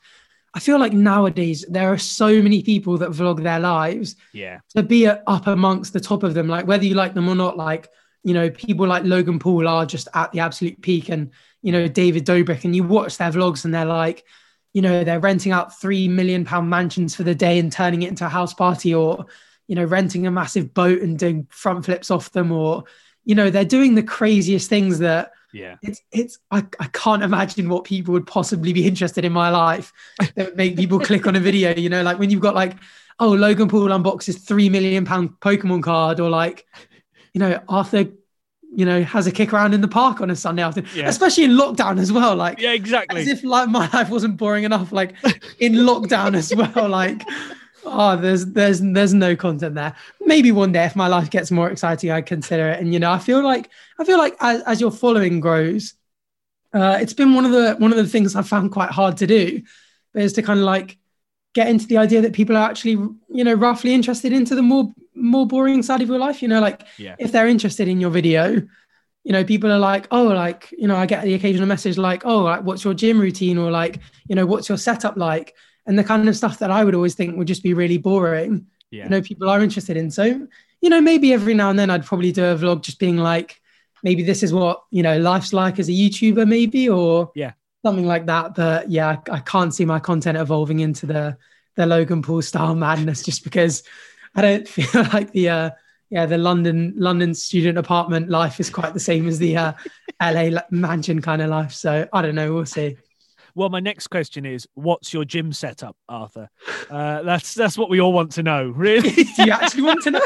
[0.54, 4.60] i feel like nowadays there are so many people that vlog their lives Yeah.
[4.74, 7.56] to be up amongst the top of them like whether you like them or not
[7.56, 7.88] like
[8.24, 11.30] you know people like logan paul are just at the absolute peak and
[11.62, 14.24] you know david dobrik and you watch their vlogs and they're like
[14.72, 18.08] you know they're renting out three million pound mansions for the day and turning it
[18.08, 19.26] into a house party or
[19.68, 22.84] you know renting a massive boat and doing front flips off them or
[23.24, 25.76] you know they're doing the craziest things that Yeah.
[25.82, 29.92] it's it's I, I can't imagine what people would possibly be interested in my life
[30.18, 32.74] that would make people click on a video you know like when you've got like
[33.20, 36.66] oh logan paul unboxes three million pound pokemon card or like
[37.32, 38.04] you know arthur
[38.80, 41.08] you know has a kick around in the park on a sunday afternoon Yeah.
[41.08, 42.72] especially in lockdown as well like Yeah.
[42.72, 43.20] Exactly.
[43.22, 45.14] as if like my life wasn't boring enough like
[45.60, 47.22] in lockdown as well like
[47.84, 49.94] oh there's there's there's no content there
[50.26, 52.80] maybe one day if my life gets more exciting i'd consider it.
[52.80, 55.94] And you know i feel like i feel like as, as your following grows
[56.74, 59.26] uh it's been one of the one of the things i've found quite hard to
[59.26, 59.62] do
[60.14, 60.98] is to kind of like
[61.54, 62.92] get into the idea that people are actually
[63.38, 66.42] you know roughly interested into the more more boring side of your life.
[66.42, 67.16] You know like Yeah.
[67.18, 68.62] if they're interested in your video
[69.24, 72.26] you know people are like oh like you know i get the occasional message like
[72.26, 73.56] oh like what's your gym routine?
[73.58, 75.54] or like you know what's your setup like?
[75.86, 78.66] And the kind of stuff that i would always think would just be really boring
[78.90, 79.04] Yeah.
[79.04, 80.10] you know people are interested in.
[80.10, 80.24] So
[80.80, 83.60] you know maybe every now and then i'd probably do a vlog just being like
[84.04, 87.52] maybe this is what you know life's like as a youtuber maybe or Yeah.
[87.84, 88.54] something like that.
[88.54, 91.36] But yeah I, I can't see my content evolving into the
[91.76, 93.82] the logan paul style madness just because
[94.34, 95.70] i don't feel like the uh
[96.10, 99.72] yeah the london london student apartment life is quite the same as the uh
[100.22, 101.72] la mansion kind of life.
[101.72, 102.52] So i don't know.
[102.54, 102.96] We'll see
[103.56, 106.50] Well, my next question is, what's your gym setup, Arthur?
[106.90, 109.08] Uh, that's that's what we all want to know, really.
[109.10, 110.20] do you actually want to know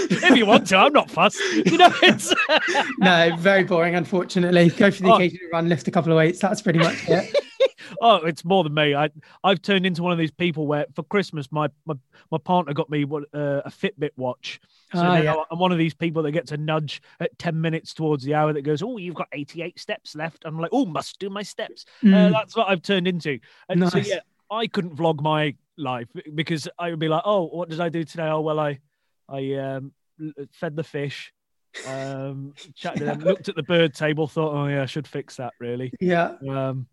[0.00, 1.40] if you want to, I'm not fussed.
[1.54, 2.34] You know, it's
[2.98, 5.14] no very boring unfortunately go for the Oh.
[5.14, 7.34] occasional run lift a couple of weights that's pretty much it
[8.00, 8.94] oh, it's more than me.
[8.94, 9.10] I
[9.44, 11.94] I've turned into one of these people where for Christmas my my,
[12.30, 14.60] my partner got me what, uh, a Fitbit watch.
[14.92, 15.34] So now yeah.
[15.50, 18.52] I'm one of these people that gets a nudge at 10 minutes towards the hour
[18.52, 20.44] that goes, Oh, you've got 88 steps left.
[20.44, 21.84] I'm like, Oh, must do my steps.
[22.02, 23.40] Uh, Mm, that's what I've turned into.
[23.68, 27.68] And so, yeah, I couldn't vlog my life because I would be like, Oh, what
[27.68, 28.28] did I do today?
[28.28, 28.78] Oh, well, I,
[29.28, 29.92] I um,
[30.52, 31.32] fed the fish,
[31.86, 35.52] um, chatted them, looked at the bird table, thought, Oh, yeah, I should fix that
[35.58, 35.92] really.
[36.00, 36.34] yeah.
[36.48, 36.86] Um,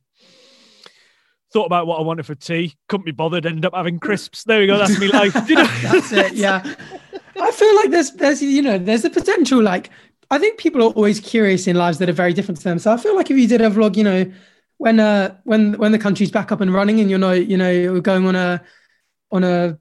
[1.54, 4.44] thought about what I wanted for tea, couldn't be bothered, ended up having crisps.
[4.44, 4.78] There we go.
[4.78, 5.36] That's me life.
[5.48, 5.63] You know?
[5.84, 6.34] That's it.
[6.34, 6.62] Yeah.
[7.39, 9.89] I feel like there's there's you know there's the potential like
[10.32, 12.80] I think people are always curious in lives that are very different to them.
[12.80, 14.32] So I feel like if you did a vlog, you know,
[14.78, 17.72] when uh when when the country's back up and running and you're not you know
[17.72, 18.62] you're going on a
[19.32, 19.80] on a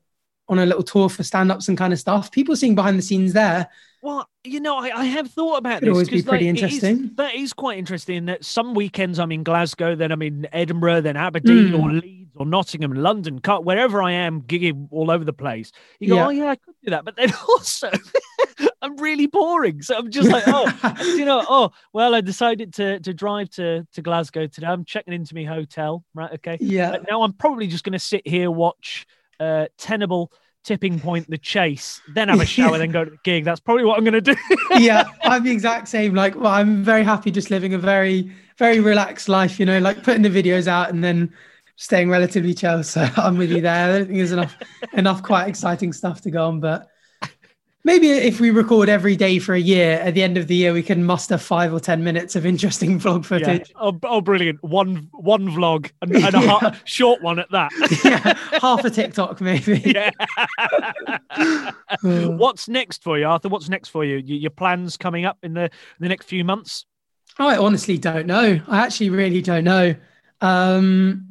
[0.48, 3.32] on a little tour for stand-ups and kind of stuff, people seeing behind the scenes
[3.32, 3.70] there.
[4.02, 5.92] Well, you know, I, I have thought about Could this.
[5.92, 7.10] always be pretty like, it is- interesting.
[7.14, 8.26] that is quite interesting.
[8.26, 11.82] That some weekends I'm in Glasgow, then I'm in Edinburgh, then Aberdeen Mm.
[11.82, 15.70] or Leeds or Nottingham, London, wherever I am, gigging all over the place.
[16.00, 16.26] You go, Yeah.
[16.26, 17.90] oh yeah, I could do that, but then also
[18.82, 19.82] I'm really boring.
[19.82, 20.66] So I'm just like, oh,
[21.16, 24.66] you know, oh well, I decided to to drive to to Glasgow today.
[24.66, 26.32] I'm checking into my hotel, right?
[26.32, 26.56] Okay.
[26.60, 26.90] yeah.
[26.90, 29.06] But now I'm probably just going to sit here, watch
[29.38, 30.32] uh, Tenable,
[30.64, 33.44] Tipping Point, The Chase, then have a shower, then go to the gig.
[33.44, 34.36] That's probably what I'm going to do.
[34.78, 36.14] yeah, I'm the exact same.
[36.14, 40.02] Like, well, I'm very happy just living a very, very relaxed life, you know, like
[40.02, 41.32] putting the videos out and then
[41.76, 42.82] staying relatively chill.
[42.84, 43.88] So I'm with you there.
[43.88, 44.56] I don't think there's enough,
[44.92, 46.60] enough quite exciting stuff to go on.
[46.60, 46.86] But
[47.84, 50.72] maybe if we record every day for a year, at the end of the year,
[50.72, 53.22] we can muster five or 10 minutes of interesting vlog Yeah.
[53.38, 53.72] footage.
[53.80, 54.62] Oh, oh, brilliant!
[54.62, 57.70] One one vlog and, and a ha- short one at that.
[58.04, 59.80] Yeah, half a TikTok, maybe.
[59.94, 60.10] yeah.
[62.02, 63.48] What's next for you, Arthur?
[63.48, 64.16] What's next for you?
[64.16, 66.86] Your plans coming up in the the next few months?
[67.38, 68.60] I honestly don't know.
[68.68, 69.94] I actually really don't know.
[70.40, 71.28] Um,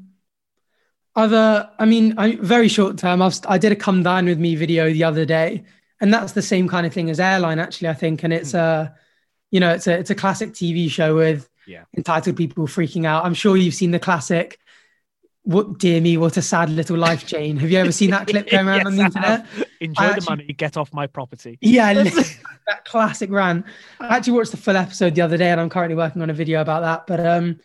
[1.15, 3.21] other, I mean, I, very short term.
[3.21, 5.63] I've, I did a come dine with me video the other day,
[6.01, 7.87] and that's the same kind of thing as airline, actually.
[7.89, 8.93] I think, and it's a,
[9.51, 11.83] you know, it's a it's a classic TV show with Yeah.
[11.95, 13.23] entitled people freaking out.
[13.25, 14.57] I'm sure you've seen the classic.
[15.43, 17.57] What dear me, what a sad little life, Jane.
[17.57, 19.45] Have you ever seen that clip going around on the internet?
[19.79, 20.53] Enjoy I the actually- money.
[20.53, 21.57] Get off my property.
[21.61, 21.93] Yeah,
[22.67, 23.65] that classic rant.
[23.99, 26.33] I actually watched the full episode the other day, and I'm currently working on a
[26.33, 27.07] video about that.
[27.07, 27.59] But um,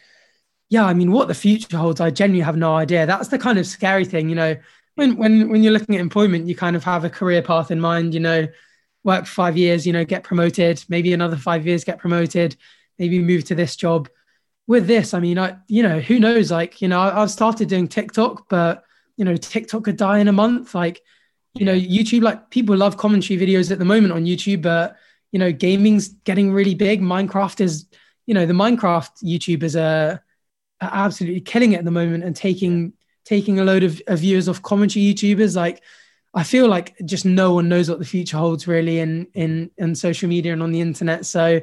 [0.71, 3.05] yeah, I mean, what the future holds, I genuinely have no idea.
[3.05, 4.57] That's the kind of scary thing, you know.
[4.97, 7.81] When when when you're looking at employment, you kind of have a career path in
[7.81, 8.13] mind.
[8.13, 8.49] You know,
[9.05, 12.57] work five years, you know, get promoted, maybe another five years, get promoted,
[12.99, 14.09] maybe move to this job.
[14.67, 16.51] With this, I mean, I you know, who knows?
[16.51, 18.85] Like, you know, I've started doing TikTok, but
[19.17, 20.75] you know, TikTok could die in a month.
[20.75, 21.03] Like,
[21.59, 24.97] you know youtube like people love commentary videos at the moment on youtube but
[25.33, 27.87] you know gaming's getting really big minecraft is
[28.27, 30.23] you know the minecraft youtubers are,
[30.81, 32.93] are absolutely killing it at the moment and taking
[33.27, 35.83] taking a load of, of viewers off commentary youtubers like
[36.35, 39.95] i feel like just no one knows what the future holds really in in in
[39.95, 41.61] social media and on the internet so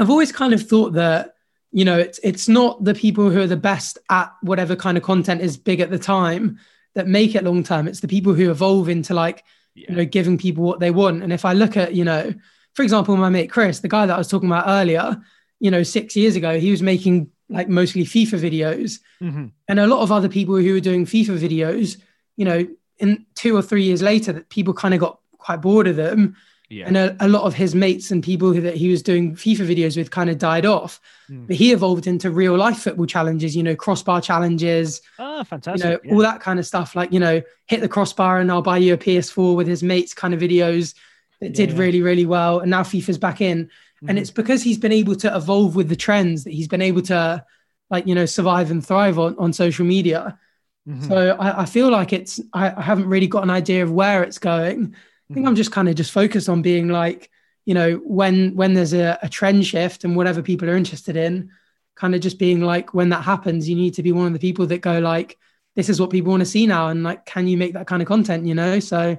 [0.00, 1.34] i've always kind of thought that
[1.70, 5.04] you know it's it's not the people who are the best at whatever kind of
[5.04, 6.58] content is big at the time
[6.94, 7.86] that make it long term.
[7.86, 9.90] It's the people who evolve into like, Yeah.
[9.90, 11.22] you know, giving people what they want.
[11.22, 12.34] And if I look at, you know,
[12.74, 15.20] for example, my mate Chris, the guy that I was talking about earlier,
[15.60, 19.00] you know, six years ago, he was making like mostly FIFA videos.
[19.22, 19.52] Mhm.
[19.68, 21.96] And a lot of other people who were doing FIFA videos,
[22.36, 22.66] you know,
[22.98, 26.36] in two or three years later, that people kind of got quite bored of them.
[26.70, 26.86] Yeah.
[26.86, 29.74] And a, a lot of his mates and people who, that he was doing FIFA
[29.74, 31.00] videos with kind of died off.
[31.30, 31.46] Mm.
[31.46, 35.84] But he evolved into real life football challenges, you know, crossbar challenges, Ah, you fantastic.
[35.88, 36.12] know, yeah.
[36.12, 36.94] all that kind of stuff.
[36.94, 40.12] Like, you know, hit the crossbar and I'll buy you a PS4 with his mates
[40.12, 40.94] kind of videos
[41.40, 41.78] that did Yeah.
[41.78, 42.60] really, really well.
[42.60, 43.70] And now FIFA's back in.
[44.06, 44.22] And Mhm.
[44.22, 47.44] it's because he's been able to evolve with the trends that he's been able to,
[47.90, 50.38] like, you know, survive and thrive on, on social media.
[50.86, 51.08] Mhm.
[51.08, 54.22] So I, I feel like it's, I, I haven't really got an idea of where
[54.22, 54.94] it's going.
[54.94, 55.48] I think Mhm.
[55.48, 57.30] I'm just kind of just focused on being like,
[57.64, 61.50] you know, when when there's a, a trend shift and whatever people are interested in,
[61.96, 64.38] kind of just being like, when that happens, you need to be one of the
[64.38, 65.38] people that go like,
[65.76, 68.02] this is what people want to see now, and like, can you make that kind
[68.02, 68.46] of content?
[68.46, 69.18] You know, so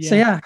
[0.00, 0.40] so yeah.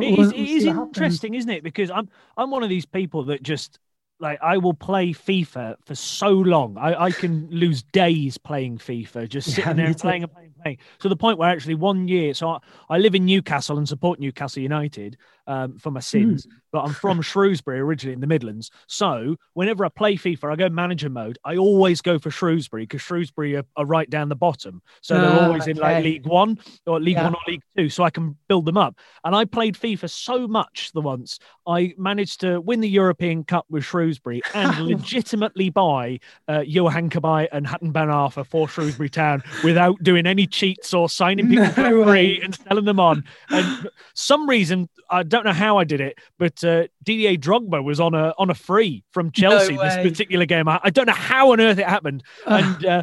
[0.00, 1.62] It is, it is interesting, isn't it?
[1.62, 3.78] Because I'm I'm one of these people that just
[4.20, 6.76] like I will play FIFA for so long.
[6.78, 10.48] I, I can lose days playing FIFA, just Yeah, sitting there and playing and playing
[10.48, 10.78] and playing.
[11.00, 12.58] To the point where actually one year, so I,
[12.90, 15.16] I live in Newcastle and support Newcastle United.
[15.48, 18.70] Um, for my sins, but I'm from Shrewsbury originally in the Midlands.
[18.86, 21.38] So whenever I play FIFA, I go manager mode.
[21.42, 24.82] I always go for Shrewsbury because Shrewsbury are, are right down the bottom.
[25.00, 26.04] So they're Ah, always in like.
[26.04, 27.24] League One or League Yeah.
[27.24, 27.88] One or League Two.
[27.88, 28.98] So I can build them up.
[29.24, 33.64] And I played FIFA so much the once I managed to win the European Cup
[33.70, 39.42] with Shrewsbury and legitimately buy uh, Yohan Cabaye and Hatem Ben Arfa for Shrewsbury Town
[39.64, 43.24] without doing any cheats or signing people No for free and selling them on.
[43.48, 48.00] And some reason, I don't know how I did it, but uh, Didier Drogba was
[48.00, 50.68] on a on a free from Chelsea this particular game.
[50.68, 53.02] I, I don't know how on earth it happened, and uh,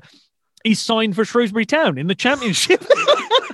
[0.64, 2.86] he signed for Shrewsbury Town in the Championship.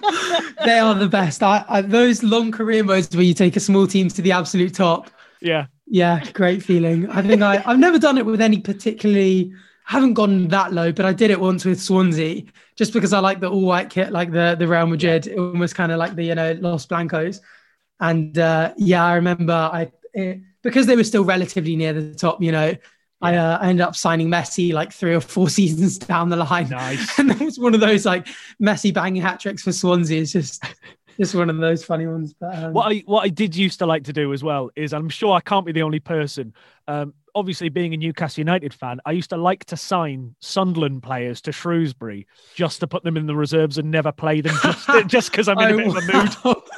[0.66, 1.44] they are the best.
[1.44, 4.74] I, I those long career modes where you take a small team to the absolute
[4.74, 5.10] top.
[5.42, 7.10] yeah, Yeah, great feeling.
[7.10, 9.54] I think I, I've never done it with any particularly.
[9.86, 12.44] Haven't gone that low, but I did it once with Swansea,
[12.78, 15.92] just because I like the all white kit, like the the Real Madrid, almost kind
[15.92, 17.42] of like the you know Los Blancos.
[18.02, 22.42] And uh, yeah, I remember I it, because they were still relatively near the top.
[22.42, 22.76] You know,
[23.22, 26.70] I, uh, I ended up signing Messi like three or four seasons down the line.
[26.70, 27.20] nice.
[27.20, 28.28] and it was one of those like
[28.62, 30.22] Messi banging hat tricks for Swansea.
[30.22, 30.64] It's just
[31.18, 32.34] just one of those funny ones.
[32.34, 34.94] But um, What I what I did used to like to do as well is
[34.94, 36.54] I'm sure I can't be the only person.
[36.88, 41.42] Um, obviously, being a Newcastle United fan, I used to like to sign Sunderland players
[41.42, 45.32] to Shrewsbury just to put them in the reserves and never play them just just
[45.32, 46.58] because I'm in a bit of a mood.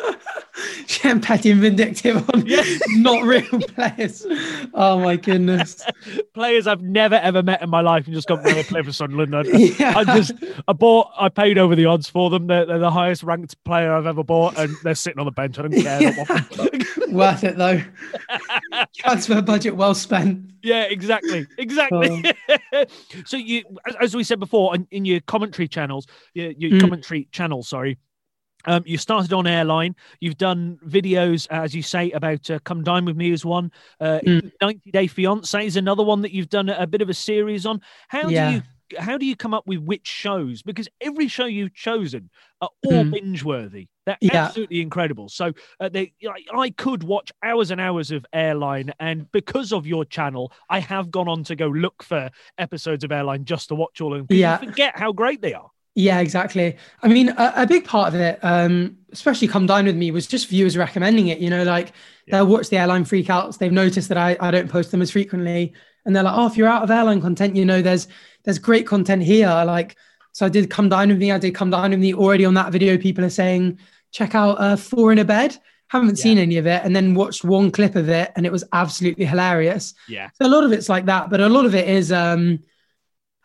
[1.22, 2.64] petty and vindictive on Yeah.
[2.91, 4.26] not real players.
[4.74, 5.84] Oh my goodness.
[6.34, 9.36] Players I've never ever met in my life and just got to play for Sunderland.
[9.36, 9.41] I,
[9.80, 9.93] Yeah.
[9.97, 10.34] I just
[10.68, 12.47] I bought I paid over the odds for them.
[12.47, 15.60] They're, they're the highest ranked player I've ever bought, and they're sitting on the bench.
[15.60, 15.97] I don't care.
[15.99, 17.14] I don't want them.
[17.14, 17.82] Worth it though.
[18.97, 20.51] Transfer budget well spent.
[20.64, 22.24] Yeah, exactly, exactly.
[23.26, 26.80] so you, as, as we said before, in, in your commentary channels, your, your Mm.
[26.82, 27.97] commentary channel, sorry,
[28.66, 29.95] um, you started on airline.
[30.20, 33.72] You've done videos, as you say, about uh, "Come Dine with Me" is one.
[33.99, 34.51] Uh, Mm.
[34.61, 37.82] "90 Day Fiance" is another one that you've done a, bit of a series on.
[38.09, 38.49] How Yeah.
[38.49, 38.61] do you?
[38.99, 40.61] How do you come up with which shows?
[40.61, 42.30] Because every show you've chosen
[42.61, 43.11] are all Mm.
[43.11, 43.88] binge worthy.
[44.05, 44.45] They're Yeah.
[44.45, 45.30] absolutely incredible.
[45.30, 49.88] So uh, they, like, I could watch hours and hours of Airline, and because of
[49.88, 53.76] your channel, I have gone on to go look for episodes of Airline just to
[53.76, 54.38] watch all of them.
[54.38, 54.59] Yeah.
[54.61, 55.72] you forget how great they are.
[55.96, 56.76] Yeah, exactly.
[57.04, 60.26] I mean, a, a big part of it, um, especially come dine with me, was
[60.26, 61.38] just viewers recommending it.
[61.39, 61.91] You know, like
[62.26, 62.38] Yeah.
[62.38, 63.58] they'll watch the airline freakouts.
[63.60, 65.74] They've noticed that I, I don't post them as frequently,
[66.06, 68.08] and they're like, "Oh, if you're out of airline content, you know, there's
[68.44, 69.96] there's great content here." Like,
[70.32, 71.32] so I did come dine with me.
[71.32, 72.98] I did come dine with me already on that video.
[72.98, 73.78] People are saying,
[74.12, 75.58] "Check out uh, Four in a Bed."
[75.89, 76.24] Haven't Yeah.
[76.24, 79.26] seen any of it, and then watched one clip of it, and it was absolutely
[79.26, 79.94] hilarious.
[80.08, 80.30] Yeah.
[80.41, 82.60] So a lot of it's like that, but a lot of it is, um,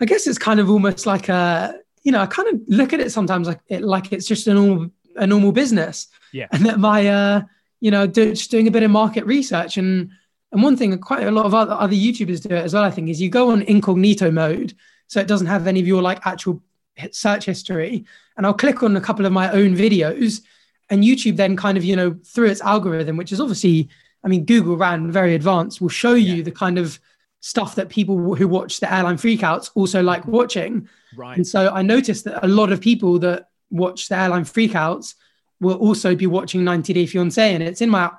[0.01, 1.75] I guess it's kind of almost like a,
[2.09, 4.55] you know, I kind of look at it sometimes like it, like it's just a
[4.55, 6.09] normal, a normal business.
[6.33, 6.47] Yeah.
[6.53, 7.43] And that my, uh,
[7.81, 10.11] you know, do, just doing a bit of market research and,
[10.51, 12.91] and one thing quite a lot of other, other YouTubers do it as well, I
[12.91, 14.73] think, is you go on incognito mode.
[15.07, 16.63] So it doesn't have any of your like actual
[17.11, 18.07] search history.
[18.39, 20.41] And I'll click on a couple of my own videos
[20.89, 23.91] and YouTube then kind of, you know, through its algorithm, which is obviously,
[24.25, 26.45] I mean, Google ran very advanced, will show you Yeah.
[26.45, 26.99] the kind of
[27.41, 30.89] stuff that people who watch the airline freakouts also like watching.
[31.17, 31.37] Right.
[31.37, 35.15] And so I noticed that a lot of people that watch the airline freakouts
[35.61, 37.55] will also be watching 90 Day Fiance.
[37.55, 38.11] And it's in my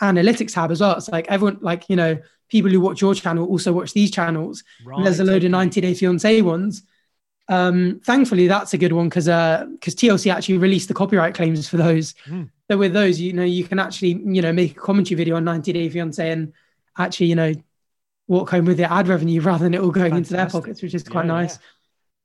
[0.00, 0.96] analytics tab as well.
[0.96, 2.18] It's like everyone, like, you know,
[2.48, 4.62] people who watch your channel also watch these channels.
[4.84, 4.96] right.
[4.96, 6.82] And there's a load of 90 Day Fiance ones.
[7.48, 11.76] Um, thankfully, that's a good one because because TLC actually released the copyright claims for
[11.76, 12.14] those.
[12.24, 12.44] Hmm.
[12.70, 15.44] So with those, you know, you can actually you know make a commentary video on
[15.44, 16.52] 90 Day Fiance and
[16.96, 17.52] actually you know
[18.26, 20.94] walk home with the ad revenue rather than it all going into their pockets, which
[20.94, 21.68] is quite Yeah, yeah.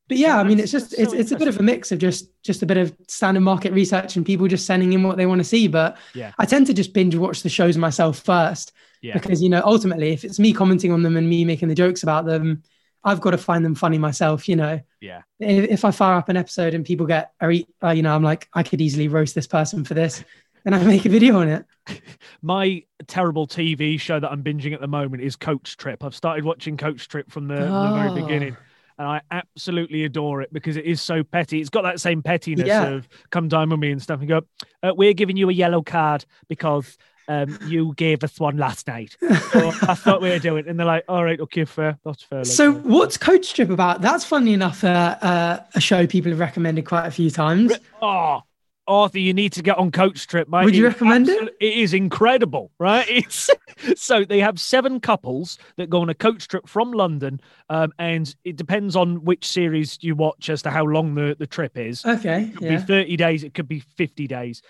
[0.09, 1.63] But yeah, So I mean, it's just that's it's, so it's a bit of a
[1.63, 5.03] mix of just just a bit of standard market research and people just sending in
[5.03, 5.67] what they want to see.
[5.67, 6.33] But Yeah.
[6.37, 9.13] I tend to just binge watch the shows myself first Yeah.
[9.13, 12.03] because you know ultimately if it's me commenting on them and me making the jokes
[12.03, 12.63] about them,
[13.03, 14.49] I've got to find them funny myself.
[14.49, 15.21] You know, Yeah.
[15.39, 17.53] if, if I fire up an episode and people get are,
[17.83, 20.23] uh, you know, I'm like I could easily roast this person for this,
[20.65, 21.65] and I make a video on it.
[22.41, 26.03] My terrible TV show that I'm binging at the moment is Coach Trip.
[26.03, 28.15] I've started watching Coach Trip from the, the very Oh.
[28.15, 28.57] beginning.
[28.99, 31.61] And I absolutely adore it because it is so petty.
[31.61, 32.83] It's got that same pettiness Yeah.
[32.89, 34.41] of come dine with me and stuff and go,
[34.83, 36.97] uh, we're giving you a yellow card because
[37.29, 39.15] um, you gave us one last night.
[39.51, 40.67] So that's what we're doing.
[40.67, 41.97] And they're like, all right, okay, fair.
[42.03, 42.39] That's fair.
[42.39, 44.01] like, So what's Coach Trip about?
[44.01, 44.83] That's funny enough.
[44.83, 47.71] Uh, uh, a show people have recommended quite a few times.
[48.01, 48.41] Oh,
[48.89, 50.65] Arthur, you need to get on Coach Trip, mate.
[50.65, 51.55] Would you recommend it?
[51.59, 53.07] It is incredible, right?
[53.09, 53.49] It's
[53.95, 58.35] so they have seven couples that go on a coach trip from London, um, and
[58.43, 62.05] it depends on which series you watch as to how long the, the trip is.
[62.05, 62.77] Okay, It could yeah.
[62.77, 64.61] be 30 days, it could be 50 days.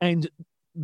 [0.00, 0.28] And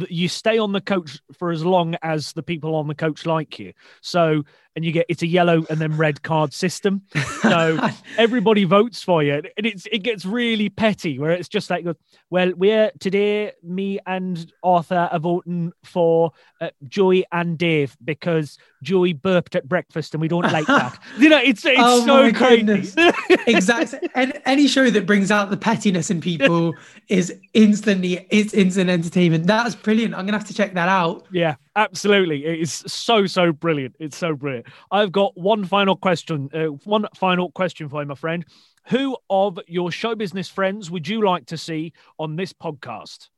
[0.09, 3.59] you stay on the coach for as long as the people on the coach like
[3.59, 3.73] you.
[4.01, 4.45] So,
[4.77, 7.03] and you get it's a yellow and then red card system.
[7.41, 7.79] So
[8.19, 11.85] everybody votes for you, and it's it gets really petty where it's just like,
[12.31, 19.15] well, we're today me and Arthur are voting for uh, Joey and Dave because Joey
[19.15, 20.99] burped at breakfast and we don't like that.
[21.19, 22.93] you know, it's it's Oh so crazy.
[23.47, 24.09] exactly.
[24.15, 26.75] And any show that brings out the pettiness in people
[27.09, 29.47] is instantly it's instant entertainment.
[29.47, 30.15] That's brilliant.
[30.15, 31.27] I'm gonna have to check that out.
[31.33, 32.45] Yeah, absolutely.
[32.45, 33.97] It is so so brilliant.
[33.99, 34.66] It's so brilliant.
[34.91, 36.51] I've got one final question.
[36.53, 38.45] Uh, one final question for you, my friend.
[38.89, 43.29] Who of your show business friends would you like to see on this podcast?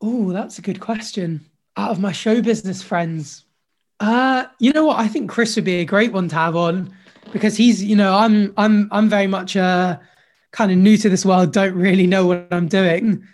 [0.00, 1.44] Oh, that's a good question.
[1.76, 3.44] Out of my show business friends,
[4.00, 4.98] uh, you know what?
[4.98, 6.94] I think Chris would be a great one to have on
[7.32, 9.98] because he's, you know, I'm I'm I'm very much uh
[10.52, 13.26] kind of new to this world, don't really know what I'm doing.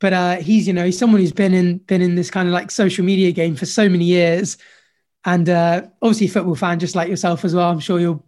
[0.00, 2.52] But uh he's, you know, he's someone who's been in been in this kind of
[2.52, 4.58] like social media game for so many years.
[5.28, 7.70] And uh obviously football fan just like yourself as well.
[7.70, 8.24] I'm sure you'll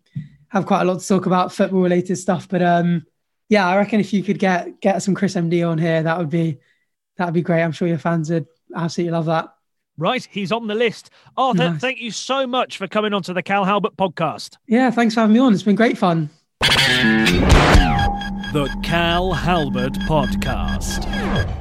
[0.48, 2.46] have quite a lot to talk about football related stuff.
[2.48, 3.06] But um
[3.48, 6.28] yeah, I reckon if you could get get some Chris MD on here, that would
[6.30, 6.58] be
[7.16, 7.62] that'd be great.
[7.62, 8.46] I'm sure your fans would
[8.76, 9.54] absolutely love that.
[9.96, 11.10] Right, he's on the list.
[11.36, 11.80] Arthur, Nice.
[11.80, 14.56] thank you so much for coming onto the Cal Halbert podcast.
[14.66, 15.52] Yeah, thanks for having me on.
[15.52, 16.30] It's been great fun.
[18.52, 21.59] The Cal Halbert Podcast.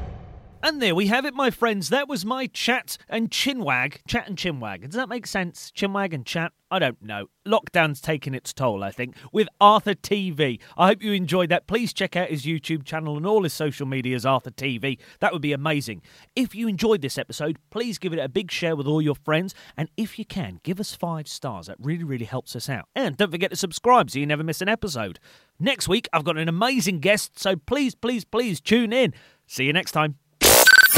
[0.61, 1.87] And there we have it, my friends.
[1.87, 3.99] That was my chat and chinwag.
[4.07, 4.81] Chat and chinwag.
[4.81, 5.71] Does that make sense?
[5.73, 6.51] Chinwag and chat?
[6.69, 7.27] I don't know.
[7.47, 10.59] Lockdown's taking its toll, I think, with Arthur TV.
[10.77, 11.65] I hope you enjoyed that.
[11.65, 14.99] Please check out his YouTube channel and all his social media as Arthur TV.
[15.21, 16.01] That would be amazing.
[16.35, 19.55] If you enjoyed this episode, please give it a big share with all your friends.
[19.77, 21.67] And if you can, give us five stars.
[21.67, 22.85] That really, really helps us out.
[22.93, 25.19] And don't forget to subscribe so you never miss an episode.
[25.57, 29.13] Next week, I've got an amazing guest, so please, please, please tune in.
[29.47, 30.28] See you next time.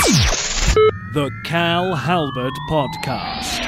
[0.02, 3.68] The Cal Halbert Podcast.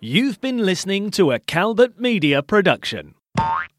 [0.00, 3.14] You've been listening to a Calbert Media production.